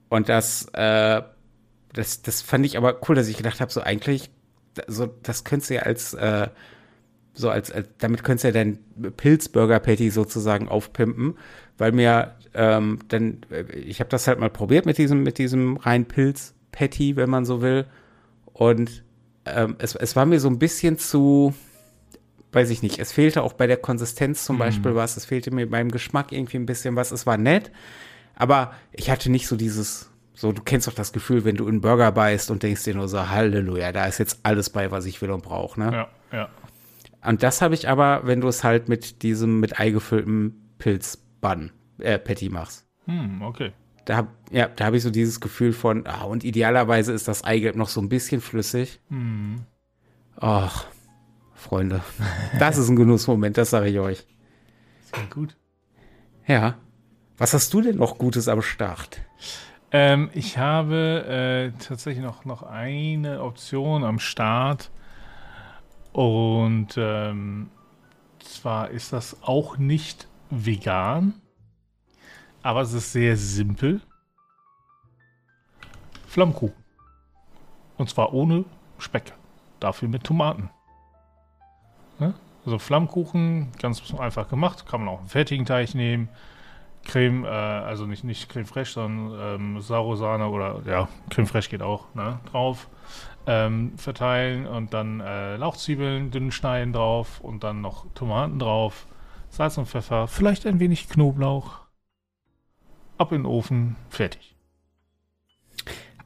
Und 0.09 0.29
das, 0.29 0.67
äh, 0.73 1.23
das, 1.93 2.23
das 2.23 2.43
fand 2.43 2.67
ich 2.67 2.77
aber 2.77 2.99
cool, 3.09 3.15
dass 3.15 3.29
ich 3.29 3.37
gedacht 3.37 3.61
habe, 3.61 3.71
so 3.71 3.81
eigentlich 3.81 4.31
so, 4.89 5.07
das 5.23 5.45
könntest 5.45 5.71
du 5.71 5.75
ja 5.75 5.83
als, 5.83 6.13
äh, 6.15 6.49
so 7.35 7.51
als, 7.51 7.71
als 7.71 7.89
damit 7.99 8.25
könntest 8.25 8.43
du 8.43 8.49
ja 8.49 8.53
dein 8.53 8.81
Pilzburger-Patty 9.17 10.11
sozusagen 10.11 10.69
aufpimpen, 10.69 11.39
weil 11.77 11.93
mir 11.93 12.35
ähm, 12.55 12.99
dann, 13.07 13.43
äh, 13.49 13.63
ich 13.77 14.01
habe 14.01 14.11
das 14.11 14.27
halt 14.27 14.41
mal 14.41 14.51
probiert 14.51 14.87
mit 14.87 14.99
diesem, 14.99 15.23
mit 15.23 15.39
diesem 15.39 15.77
rein 15.77 16.05
Pilz-Patty, 16.05 17.15
wenn 17.15 17.31
man 17.31 17.45
so 17.45 17.63
will. 17.63 17.87
Und 18.53 19.05
ähm, 19.45 19.77
es, 19.79 19.95
es 19.95 20.17
war 20.17 20.27
mir 20.27 20.41
so 20.41 20.49
ein 20.49 20.59
bisschen 20.59 20.99
zu, 20.99 21.55
weiß 22.53 22.71
ich 22.71 22.83
nicht, 22.83 22.99
es 22.99 23.13
fehlte 23.13 23.43
auch 23.43 23.53
bei 23.53 23.67
der 23.67 23.77
Konsistenz 23.77 24.45
zum 24.45 24.57
mm. 24.57 24.61
Beispiel 24.61 24.95
was, 24.95 25.17
es 25.17 25.25
fehlte 25.25 25.51
mir 25.51 25.69
beim 25.69 25.91
Geschmack 25.91 26.33
irgendwie 26.33 26.57
ein 26.57 26.67
bisschen 26.67 26.97
was, 26.97 27.11
es 27.11 27.27
war 27.27 27.37
nett, 27.37 27.71
aber 28.35 28.73
ich 28.93 29.11
hatte 29.11 29.31
nicht 29.31 29.49
so 29.49 29.57
dieses, 29.57 30.11
so, 30.35 30.53
du 30.53 30.63
kennst 30.63 30.87
doch 30.87 30.95
das 30.95 31.13
Gefühl, 31.13 31.45
wenn 31.45 31.57
du 31.57 31.67
einen 31.67 31.81
Burger 31.81 32.13
beißt 32.13 32.51
und 32.51 32.63
denkst 32.63 32.85
dir 32.85 32.95
nur 32.95 33.09
so, 33.09 33.29
Halleluja, 33.29 33.93
da 33.93 34.07
ist 34.07 34.19
jetzt 34.19 34.41
alles 34.45 34.71
bei, 34.71 34.91
was 34.91 35.05
ich 35.05 35.21
will 35.21 35.31
und 35.31 35.43
brauche, 35.43 35.81
ne? 35.81 35.93
Ja, 35.93 36.09
ja. 36.39 36.49
Und 37.25 37.43
das 37.43 37.61
habe 37.61 37.75
ich 37.75 37.89
aber, 37.89 38.23
wenn 38.25 38.41
du 38.41 38.49
es 38.49 38.63
halt 38.63 38.89
mit 38.89 39.23
diesem 39.23 39.61
mit 39.61 39.81
Ei 39.81 39.91
gefüllten 39.91 40.73
Pilzbun, 40.79 41.73
äh, 41.99 42.19
Patty 42.19 42.49
machst. 42.49 42.87
Hm, 43.07 43.43
okay. 43.43 43.73
Da 44.05 44.17
hab, 44.17 44.29
ja, 44.51 44.69
da 44.69 44.87
habe 44.87 44.97
ich 44.97 45.03
so 45.03 45.11
dieses 45.11 45.41
Gefühl 45.41 45.73
von, 45.73 46.07
ah, 46.07 46.23
und 46.23 46.45
idealerweise 46.45 47.13
ist 47.13 47.29
das 47.29 47.45
Eigelb 47.45 47.77
noch 47.77 47.89
so 47.89 48.01
ein 48.01 48.09
bisschen 48.09 48.41
flüssig. 48.41 49.01
Hm. 49.09 49.63
Ach, 50.37 50.87
Freunde, 51.59 52.03
das 52.59 52.79
ist 52.79 52.89
ein 52.89 52.97
Genussmoment, 52.97 53.59
das 53.59 53.71
sage 53.71 53.89
ich 53.89 53.99
euch. 53.99 54.27
Sehr 55.13 55.27
gut. 55.27 55.57
Ja. 56.47 56.77
Was 57.37 57.53
hast 57.53 57.75
du 57.75 57.81
denn 57.81 57.97
noch 57.97 58.19
Gutes 58.19 58.49
am 58.49 58.63
Start? 58.63 59.21
Ähm, 59.91 60.31
ich 60.35 60.59
habe 60.59 61.73
äh, 61.75 61.79
tatsächlich 61.79 62.25
noch, 62.25 62.45
noch 62.45 62.63
eine 62.63 63.43
Option 63.43 64.05
am 64.05 64.19
Start. 64.19 64.91
Und 66.13 66.95
ähm, 66.97 67.71
zwar 68.39 68.91
ist 68.91 69.13
das 69.13 69.43
auch 69.43 69.79
nicht 69.79 70.29
vegan, 70.51 71.35
aber 72.63 72.83
es 72.83 72.93
ist 72.93 73.13
sehr 73.13 73.37
simpel. 73.37 74.01
Flammkuchen. 76.27 76.85
Und 77.97 78.11
zwar 78.11 78.33
ohne 78.33 78.65
Speck. 78.99 79.33
Dafür 79.81 80.09
mit 80.09 80.25
Tomaten. 80.25 80.71
Ne? 82.19 82.35
Also 82.65 82.79
Flammkuchen, 82.79 83.73
ganz 83.81 84.03
einfach 84.15 84.49
gemacht. 84.49 84.87
Kann 84.87 85.01
man 85.01 85.09
auch 85.09 85.21
einen 85.21 85.29
fertigen 85.29 85.67
Teig 85.67 85.95
nehmen. 85.95 86.29
Creme, 87.05 87.45
äh, 87.45 87.49
also 87.49 88.07
nicht, 88.07 88.25
nicht 88.25 88.49
Creme 88.49 88.67
Fraiche, 88.67 88.93
sondern 88.93 89.61
ähm, 89.61 89.81
Sarosahne 89.81 90.49
oder 90.49 90.83
ja, 90.87 91.09
Creme 91.31 91.47
Fraiche 91.47 91.71
geht 91.71 91.83
auch 91.83 92.15
ne, 92.15 92.41
drauf. 92.51 92.89
Ähm, 93.47 93.97
verteilen 93.97 94.67
und 94.67 94.93
dann 94.93 95.21
äh, 95.21 95.57
Lauchzwiebeln 95.57 96.31
dünn 96.31 96.53
schneiden 96.53 96.93
drauf 96.93 97.41
und 97.41 97.65
dann 97.65 97.81
noch 97.81 98.05
Tomaten 98.15 98.59
drauf, 98.59 99.07
Salz 99.49 99.79
und 99.79 99.89
Pfeffer, 99.89 100.29
vielleicht 100.29 100.67
ein 100.67 100.81
wenig 100.81 101.09
Knoblauch. 101.09 101.79
Ab 103.17 103.33
in 103.33 103.45
den 103.45 103.47
Ofen, 103.47 103.97
fertig. 104.11 104.55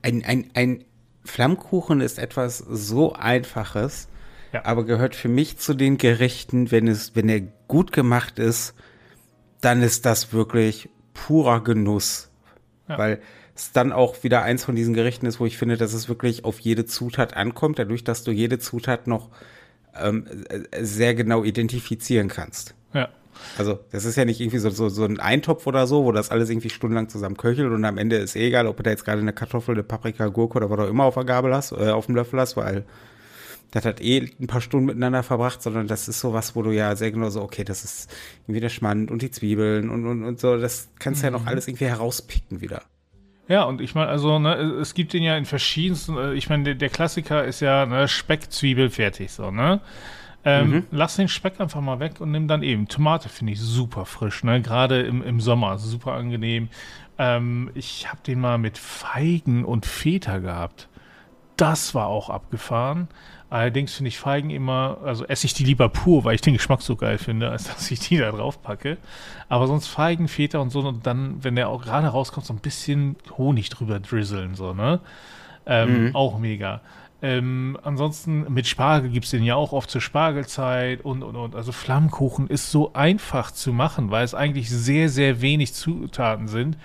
Ein, 0.03 0.25
ein, 0.25 0.51
ein 0.55 0.85
Flammkuchen 1.25 2.01
ist 2.01 2.19
etwas 2.19 2.59
so 2.59 3.13
Einfaches, 3.13 4.09
ja. 4.53 4.65
aber 4.65 4.85
gehört 4.85 5.15
für 5.15 5.29
mich 5.29 5.59
zu 5.59 5.75
den 5.75 5.99
Gerichten, 5.99 6.71
wenn 6.71 6.89
es, 6.89 7.15
wenn 7.15 7.29
er 7.29 7.41
gut 7.69 7.93
gemacht 7.93 8.39
ist, 8.39 8.75
dann 9.61 9.83
ist 9.83 10.07
das 10.07 10.33
wirklich 10.33 10.89
purer 11.15 11.63
Genuss. 11.63 12.31
Ja. 12.89 12.99
Weil 12.99 13.21
es 13.55 13.73
dann 13.73 13.93
auch 13.93 14.23
wieder 14.23 14.43
eins 14.43 14.65
von 14.65 14.75
diesen 14.75 14.95
Gerichten 14.95 15.27
ist, 15.27 15.41
wo 15.41 15.47
ich 15.47 15.59
finde, 15.59 15.77
dass 15.77 15.93
es 15.93 16.09
wirklich 16.09 16.45
auf 16.45 16.59
jede 16.61 16.85
Zutat 16.87 17.37
ankommt, 17.37 17.79
dadurch, 17.79 18.05
dass 18.05 18.25
du 18.25 18.31
jede 18.31 18.59
Zutat 18.59 19.07
noch 19.07 19.31
ähm, 19.99 20.27
sehr 20.81 21.15
genau 21.15 21.45
identifizieren 21.45 22.29
kannst. 22.29 22.75
Ja. 22.95 23.09
Also, 23.59 23.81
das 23.91 24.05
ist 24.05 24.17
ja 24.17 24.25
nicht 24.25 24.41
irgendwie 24.41 24.59
so, 24.59 24.71
so, 24.71 24.89
so 24.89 25.05
ein 25.05 25.19
Eintopf 25.19 25.67
oder 25.67 25.87
so, 25.87 26.05
wo 26.05 26.13
das 26.13 26.31
alles 26.31 26.49
irgendwie 26.49 26.71
stundenlang 26.71 27.09
zusammen 27.09 27.37
köchelt 27.37 27.73
und 27.73 27.85
am 27.85 27.99
Ende 27.99 28.17
ist 28.17 28.37
eh 28.37 28.47
egal, 28.47 28.67
ob 28.67 28.77
du 28.77 28.83
da 28.83 28.91
jetzt 28.91 29.05
gerade 29.05 29.21
eine 29.21 29.33
Kartoffel, 29.33 29.75
eine 29.75 29.83
Paprika, 29.83 30.29
Gurke 30.29 30.59
oder 30.59 30.71
was 30.71 30.79
auch 30.79 30.89
immer 30.89 31.05
auf 31.05 31.15
der 31.15 31.25
Gabel 31.25 31.55
hast, 31.55 31.73
äh, 31.73 31.91
auf 31.91 32.07
dem 32.07 32.15
Löffel 32.15 32.39
hast, 32.39 32.57
weil 32.57 32.85
das 33.73 33.87
hat 33.87 34.01
eh 34.01 34.31
ein 34.39 34.47
paar 34.47 34.61
Stunden 34.61 34.87
miteinander 34.87 35.23
verbracht, 35.23 35.63
sondern 35.63 35.89
das 35.89 36.07
ist 36.07 36.21
sowas, 36.21 36.55
wo 36.55 36.63
du 36.63 36.71
ja 36.71 36.95
sehr 36.95 37.11
genau 37.11 37.31
so, 37.31 37.43
okay, 37.43 37.65
das 37.65 37.85
ist 37.85 38.15
irgendwie 38.43 38.61
der 38.61 38.69
Schmand 38.69 39.11
und 39.11 39.23
die 39.23 39.31
Zwiebeln 39.31 39.91
und, 39.91 40.07
und, 40.07 40.25
und 40.25 40.39
so, 40.39 40.59
das 40.59 40.91
kannst 40.99 41.23
du 41.23 41.27
mhm. 41.27 41.33
ja 41.33 41.39
noch 41.39 41.45
mhm. 41.45 41.49
alles 41.49 41.69
irgendwie 41.69 41.87
herauspicken 41.87 42.61
wieder. 42.61 42.83
Ja, 43.49 43.65
und 43.65 43.81
ich 43.81 43.95
meine, 43.95 44.09
also, 44.09 44.39
ne, 44.39 44.55
es 44.55 44.95
gibt 44.95 45.15
den 45.15 45.23
ja 45.23 45.37
in 45.37 45.47
verschiedensten, 45.47 46.17
äh, 46.17 46.35
ich 46.35 46.49
meine, 46.49 46.65
der, 46.65 46.75
der, 46.75 46.91
Klassiker 46.91 47.45
ist 47.45 47.61
ja 47.61 47.87
ne, 47.87 48.09
Speck, 48.09 48.53
Zwiebel, 48.53 48.91
fertig, 48.91 49.33
so, 49.33 49.51
ne? 49.51 49.81
Ähm, 50.45 50.71
mhm. 50.71 50.87
Lass 50.91 51.17
den 51.17 51.29
Speck 51.29 51.61
einfach 51.61 51.81
mal 51.81 52.01
weg 52.01 52.21
und 52.21 52.31
nimm 52.31 52.49
dann 52.49 52.63
eben 52.63 52.89
Tomate, 52.89 53.29
finde 53.29 53.53
ich 53.53 53.61
super 53.61 54.05
frisch, 54.05 54.45
ne? 54.45 54.61
Gerade 54.61 55.01
im, 55.03 55.23
im 55.23 55.41
Sommer, 55.41 55.79
super 55.79 56.13
angenehm. 56.13 56.69
Ähm, 57.19 57.71
ich 57.75 58.09
habe 58.09 58.21
den 58.27 58.41
mal 58.41 58.59
mit 58.59 58.79
Feigen 58.79 59.65
und 59.65 59.87
Feta 59.87 60.39
gehabt. 60.39 60.89
Das 61.57 61.95
war 61.95 62.07
auch 62.09 62.29
abgefahren. 62.29 63.09
Allerdings 63.53 63.93
finde 63.93 64.09
ich 64.09 64.19
Feigen 64.19 64.49
immer, 64.49 64.97
also 65.05 65.27
esse 65.27 65.45
ich 65.45 65.53
die 65.53 65.65
lieber 65.65 65.91
pur, 65.91 66.25
weil 66.25 66.35
ich 66.35 66.41
den 66.41 66.55
Geschmack 66.55 66.81
so 66.81 66.97
geil 66.97 67.19
finde, 67.19 67.51
als 67.51 67.65
dass 67.65 67.91
ich 67.91 68.01
die 68.01 68.17
da 68.17 68.31
drauf 68.31 68.63
packe. 68.63 68.97
Aber 69.51 69.67
sonst 69.67 69.89
Feigen, 69.89 70.27
Feta 70.27 70.59
und 70.59 70.71
so 70.71 70.81
und 70.81 71.07
dann, 71.07 71.45
wenn 71.45 71.55
der 71.55 71.69
auch 71.69 71.83
gerade 71.83 72.07
rauskommt, 72.07 72.47
so 72.47 72.55
ein 72.55 72.61
bisschen 72.61 73.15
Honig 73.37 73.69
drüber 73.69 74.01
drizzeln, 74.01 74.55
so, 74.55 74.73
ne? 74.73 75.01
Ähm, 75.67 76.07
mhm. 76.07 76.17
Auch 76.17 76.39
mega. 76.39 76.81
Ähm, 77.21 77.77
ansonsten 77.83 78.51
mit 78.51 78.67
Spargel 78.67 79.11
gibt 79.11 79.27
es 79.27 79.33
den 79.33 79.45
ja 79.45 79.55
auch 79.55 79.75
oft 79.75 79.91
zur 79.91 80.01
Spargelzeit 80.01 81.05
und 81.05 81.23
und 81.23 81.37
und. 81.37 81.55
Also 81.55 81.73
Flammkuchen 81.73 82.47
ist 82.47 82.71
so 82.71 82.95
einfach 82.95 83.51
zu 83.51 83.75
machen, 83.75 84.11
weil 84.11 84.25
es 84.25 84.35
eigentlich 84.35 84.71
sehr, 84.71 85.11
sehr 85.11 85.43
wenig 85.43 85.75
Zutaten 85.75 86.49
sind 86.49 86.79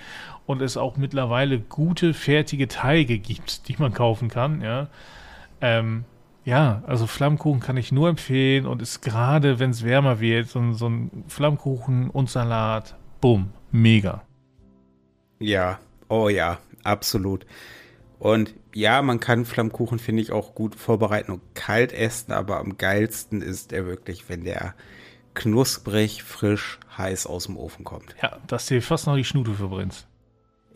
und 0.45 0.61
es 0.61 0.75
auch 0.75 0.97
mittlerweile 0.97 1.61
gute, 1.61 2.13
fertige 2.13 2.67
Teige 2.67 3.19
gibt, 3.19 3.69
die 3.69 3.77
man 3.79 3.93
kaufen 3.93 4.27
kann, 4.27 4.59
ja. 4.59 4.87
Ähm, 5.61 6.03
ja, 6.47 6.81
also 6.87 7.07
Flammkuchen 7.07 7.59
kann 7.59 7.75
ich 7.75 7.91
nur 7.91 8.07
empfehlen 8.07 8.67
und 8.67 8.81
ist 8.81 9.01
gerade, 9.01 9.59
wenn 9.59 9.71
es 9.71 9.83
wärmer 9.83 10.21
wird, 10.21 10.47
so, 10.47 10.71
so 10.71 10.87
ein 10.87 11.25
Flammkuchen 11.27 12.09
und 12.09 12.29
Salat, 12.29 12.95
bumm, 13.19 13.51
mega. 13.69 14.23
Ja, 15.39 15.77
oh 16.07 16.29
ja, 16.29 16.59
absolut. 16.85 17.45
Und 18.17 18.53
ja, 18.73 19.01
man 19.01 19.19
kann 19.19 19.43
Flammkuchen, 19.43 19.99
finde 19.99 20.21
ich, 20.21 20.31
auch 20.31 20.55
gut 20.55 20.75
vorbereiten 20.75 21.33
und 21.33 21.41
kalt 21.53 21.91
essen, 21.91 22.31
aber 22.31 22.61
am 22.61 22.77
geilsten 22.77 23.41
ist 23.41 23.73
er 23.73 23.85
wirklich, 23.85 24.29
wenn 24.29 24.45
der 24.45 24.73
knusprig, 25.33 26.23
frisch, 26.23 26.79
heiß 26.97 27.27
aus 27.27 27.47
dem 27.47 27.57
Ofen 27.57 27.83
kommt. 27.83 28.15
Ja, 28.23 28.37
dass 28.47 28.67
dir 28.67 28.81
fast 28.81 29.05
noch 29.05 29.17
die 29.17 29.25
Schnute 29.25 29.53
verbrennst. 29.53 30.07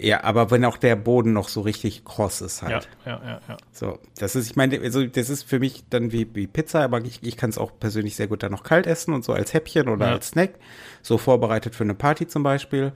Ja, 0.01 0.23
aber 0.23 0.49
wenn 0.49 0.65
auch 0.65 0.77
der 0.77 0.95
Boden 0.95 1.33
noch 1.33 1.47
so 1.47 1.61
richtig 1.61 2.03
kross 2.03 2.41
ist 2.41 2.63
halt. 2.63 2.89
Ja, 3.05 3.11
ja, 3.11 3.21
ja. 3.23 3.41
ja. 3.47 3.57
So, 3.71 3.99
das 4.17 4.35
ist, 4.35 4.49
ich 4.49 4.55
meine, 4.55 4.79
also 4.79 5.05
das 5.05 5.29
ist 5.29 5.43
für 5.43 5.59
mich 5.59 5.83
dann 5.89 6.11
wie, 6.11 6.27
wie 6.33 6.47
Pizza, 6.47 6.81
aber 6.81 7.01
ich, 7.01 7.19
ich 7.21 7.37
kann 7.37 7.51
es 7.51 7.59
auch 7.59 7.71
persönlich 7.79 8.15
sehr 8.15 8.27
gut 8.27 8.41
dann 8.41 8.51
noch 8.51 8.63
kalt 8.63 8.87
essen 8.87 9.13
und 9.13 9.23
so 9.23 9.33
als 9.33 9.53
Häppchen 9.53 9.89
oder 9.89 10.07
ja. 10.07 10.11
als 10.13 10.29
Snack. 10.29 10.55
So 11.03 11.19
vorbereitet 11.19 11.75
für 11.75 11.83
eine 11.83 11.93
Party 11.93 12.27
zum 12.27 12.41
Beispiel. 12.41 12.93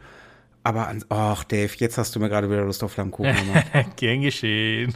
Aber, 0.63 0.91
ach 1.09 1.43
Dave, 1.43 1.71
jetzt 1.77 1.99
hast 1.99 2.15
du 2.15 2.19
mir 2.19 2.27
gerade 2.27 2.49
wieder 2.49 2.65
Lust 2.65 2.83
auf 2.83 2.93
Flammkuchen 2.93 3.35
gemacht. 3.73 3.97
Gern 3.97 4.21
geschehen. 4.21 4.95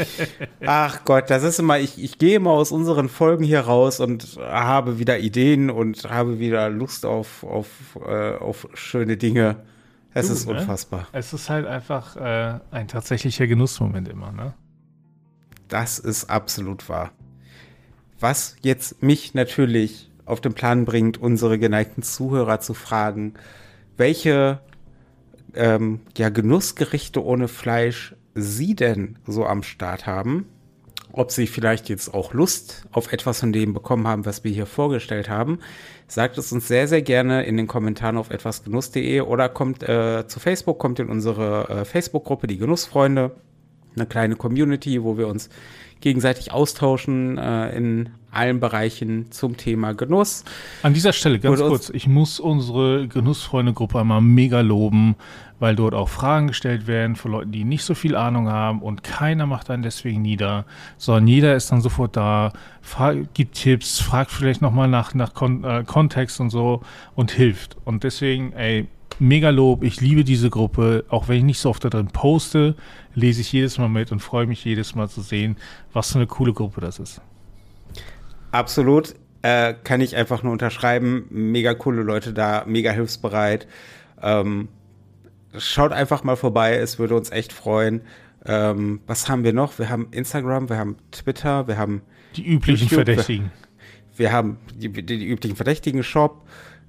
ach 0.66 1.02
Gott, 1.06 1.30
das 1.30 1.44
ist 1.44 1.58
immer, 1.58 1.78
ich, 1.78 2.02
ich 2.02 2.18
gehe 2.18 2.36
immer 2.36 2.50
aus 2.50 2.72
unseren 2.72 3.08
Folgen 3.08 3.42
hier 3.42 3.60
raus 3.60 4.00
und 4.00 4.36
habe 4.36 4.98
wieder 4.98 5.18
Ideen 5.18 5.70
und 5.70 6.04
habe 6.10 6.38
wieder 6.38 6.68
Lust 6.68 7.06
auf, 7.06 7.42
auf, 7.42 7.68
äh, 8.06 8.34
auf 8.34 8.68
schöne 8.74 9.16
Dinge. 9.16 9.56
Es 10.14 10.28
du, 10.28 10.32
ist 10.32 10.46
ne? 10.46 10.58
unfassbar. 10.58 11.06
Es 11.12 11.32
ist 11.32 11.50
halt 11.50 11.66
einfach 11.66 12.16
äh, 12.16 12.60
ein 12.70 12.88
tatsächlicher 12.88 13.46
Genussmoment 13.46 14.08
immer, 14.08 14.32
ne? 14.32 14.54
Das 15.68 15.98
ist 15.98 16.30
absolut 16.30 16.88
wahr. 16.88 17.12
Was 18.20 18.56
jetzt 18.62 19.02
mich 19.02 19.34
natürlich 19.34 20.10
auf 20.24 20.40
den 20.40 20.54
Plan 20.54 20.84
bringt, 20.84 21.18
unsere 21.18 21.58
geneigten 21.58 22.02
Zuhörer 22.02 22.60
zu 22.60 22.74
fragen, 22.74 23.34
welche 23.96 24.60
ähm, 25.54 26.00
ja, 26.16 26.28
Genussgerichte 26.28 27.24
ohne 27.24 27.48
Fleisch 27.48 28.14
Sie 28.34 28.74
denn 28.74 29.18
so 29.26 29.46
am 29.46 29.62
Start 29.62 30.06
haben. 30.06 30.46
Ob 31.18 31.32
Sie 31.32 31.48
vielleicht 31.48 31.88
jetzt 31.88 32.14
auch 32.14 32.32
Lust 32.32 32.86
auf 32.92 33.12
etwas 33.12 33.40
von 33.40 33.52
dem 33.52 33.74
bekommen 33.74 34.06
haben, 34.06 34.24
was 34.24 34.44
wir 34.44 34.52
hier 34.52 34.66
vorgestellt 34.66 35.28
haben. 35.28 35.58
Sagt 36.06 36.38
es 36.38 36.52
uns 36.52 36.68
sehr, 36.68 36.86
sehr 36.86 37.02
gerne 37.02 37.42
in 37.42 37.56
den 37.56 37.66
Kommentaren 37.66 38.16
auf 38.16 38.30
etwasgenuss.de 38.30 39.22
oder 39.22 39.48
kommt 39.48 39.82
äh, 39.82 40.28
zu 40.28 40.38
Facebook, 40.38 40.78
kommt 40.78 41.00
in 41.00 41.08
unsere 41.08 41.68
äh, 41.70 41.84
Facebook-Gruppe, 41.84 42.46
die 42.46 42.56
Genussfreunde. 42.56 43.32
Eine 43.96 44.06
kleine 44.06 44.36
Community, 44.36 45.02
wo 45.02 45.18
wir 45.18 45.26
uns 45.26 45.48
gegenseitig 46.00 46.52
austauschen 46.52 47.38
äh, 47.38 47.76
in 47.76 48.10
allen 48.30 48.60
Bereichen 48.60 49.30
zum 49.30 49.56
Thema 49.56 49.94
Genuss. 49.94 50.44
An 50.82 50.94
dieser 50.94 51.12
Stelle 51.12 51.38
ganz 51.38 51.60
kurz, 51.60 51.90
ich 51.90 52.06
muss 52.06 52.40
unsere 52.40 53.08
Genussfreunde-Gruppe 53.08 54.00
einmal 54.00 54.20
mega 54.20 54.60
loben, 54.60 55.16
weil 55.58 55.74
dort 55.74 55.94
auch 55.94 56.08
Fragen 56.08 56.48
gestellt 56.48 56.86
werden 56.86 57.16
von 57.16 57.32
Leuten, 57.32 57.52
die 57.52 57.64
nicht 57.64 57.84
so 57.84 57.94
viel 57.94 58.14
Ahnung 58.14 58.48
haben 58.48 58.82
und 58.82 59.02
keiner 59.02 59.46
macht 59.46 59.70
einen 59.70 59.82
deswegen 59.82 60.22
nieder, 60.22 60.66
sondern 60.98 61.26
jeder 61.26 61.56
ist 61.56 61.72
dann 61.72 61.80
sofort 61.80 62.16
da, 62.16 62.52
gibt 63.34 63.56
Tipps, 63.56 63.98
fragt 64.00 64.30
vielleicht 64.30 64.62
nochmal 64.62 64.88
nach, 64.88 65.14
nach 65.14 65.34
Kon 65.34 65.64
äh, 65.64 65.84
Kontext 65.84 66.40
und 66.40 66.50
so 66.50 66.82
und 67.14 67.30
hilft. 67.30 67.76
Und 67.84 68.04
deswegen, 68.04 68.52
ey, 68.52 68.86
mega 69.18 69.50
Lob, 69.50 69.82
ich 69.82 70.00
liebe 70.00 70.24
diese 70.24 70.50
Gruppe, 70.50 71.04
auch 71.08 71.28
wenn 71.28 71.38
ich 71.38 71.44
nicht 71.44 71.60
so 71.60 71.70
oft 71.70 71.84
da 71.84 71.90
drin 71.90 72.08
poste, 72.08 72.74
lese 73.14 73.40
ich 73.40 73.52
jedes 73.52 73.78
Mal 73.78 73.88
mit 73.88 74.12
und 74.12 74.20
freue 74.20 74.46
mich 74.46 74.64
jedes 74.64 74.94
Mal 74.94 75.08
zu 75.08 75.20
sehen, 75.20 75.56
was 75.92 76.12
für 76.12 76.18
eine 76.18 76.26
coole 76.26 76.52
Gruppe 76.52 76.80
das 76.80 76.98
ist. 76.98 77.20
Absolut. 78.52 79.14
Äh, 79.42 79.74
kann 79.84 80.00
ich 80.00 80.16
einfach 80.16 80.42
nur 80.42 80.52
unterschreiben. 80.52 81.26
Mega 81.30 81.74
coole 81.74 82.02
Leute 82.02 82.32
da, 82.32 82.64
mega 82.66 82.90
hilfsbereit. 82.90 83.66
Ähm, 84.20 84.68
schaut 85.56 85.92
einfach 85.92 86.24
mal 86.24 86.36
vorbei, 86.36 86.76
es 86.76 86.98
würde 86.98 87.14
uns 87.14 87.30
echt 87.30 87.52
freuen. 87.52 88.02
Ähm, 88.44 89.00
was 89.06 89.28
haben 89.28 89.44
wir 89.44 89.52
noch? 89.52 89.78
Wir 89.78 89.88
haben 89.88 90.08
Instagram, 90.10 90.68
wir 90.68 90.76
haben 90.76 90.96
Twitter, 91.10 91.68
wir 91.68 91.76
haben 91.76 92.02
die 92.36 92.46
üblichen 92.46 92.88
YouTube, 92.88 93.06
Verdächtigen. 93.06 93.50
Wir, 94.16 94.26
wir 94.26 94.32
haben 94.32 94.58
die, 94.74 94.88
die, 94.90 95.04
die, 95.04 95.26
üblichen 95.26 95.56
Verdächtigen 95.56 96.02
Shop. 96.02 96.46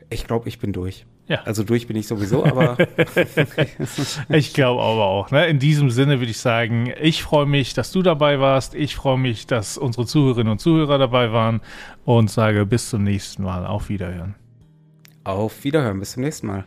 Ich 0.10 0.26
glaube, 0.26 0.50
ich 0.50 0.60
bin 0.60 0.74
durch. 0.74 1.06
Ja. 1.30 1.44
Also 1.46 1.63
durch 1.63 1.86
bin 1.86 1.96
ich 1.96 2.08
sowieso, 2.08 2.44
aber. 2.44 2.76
ich 4.30 4.54
glaube 4.56 4.82
aber 4.82 5.06
auch. 5.06 5.30
Ne? 5.30 5.46
In 5.46 5.60
diesem 5.60 5.92
Sinne 5.92 6.20
würde 6.20 6.32
ich 6.32 6.39
sagen, 6.39 6.92
ich 7.00 7.22
freue 7.22 7.46
mich, 7.46 7.76
dass 7.76 7.92
du 7.92 8.02
dabei 8.02 8.39
warst. 8.39 8.74
Ich 8.74 8.96
freue 8.96 9.20
mich, 9.20 9.46
dass 9.46 9.78
unsere 9.78 10.08
Zuhörerinnen 10.08 10.52
und 10.52 10.60
Zuhörer 10.60 10.98
dabei 10.98 11.32
waren 11.32 11.62
und 12.04 12.32
sage 12.32 12.65
bis 12.65 12.89
zum 12.89 13.04
nächsten 13.04 13.44
Mal. 13.44 13.68
Auf 13.68 13.89
Wiederhören. 13.89 14.34
Auf 15.24 15.63
Wiederhören. 15.63 16.00
Bis 16.00 16.13
zum 16.13 16.24
nächsten 16.24 16.48
Mal. 16.48 16.65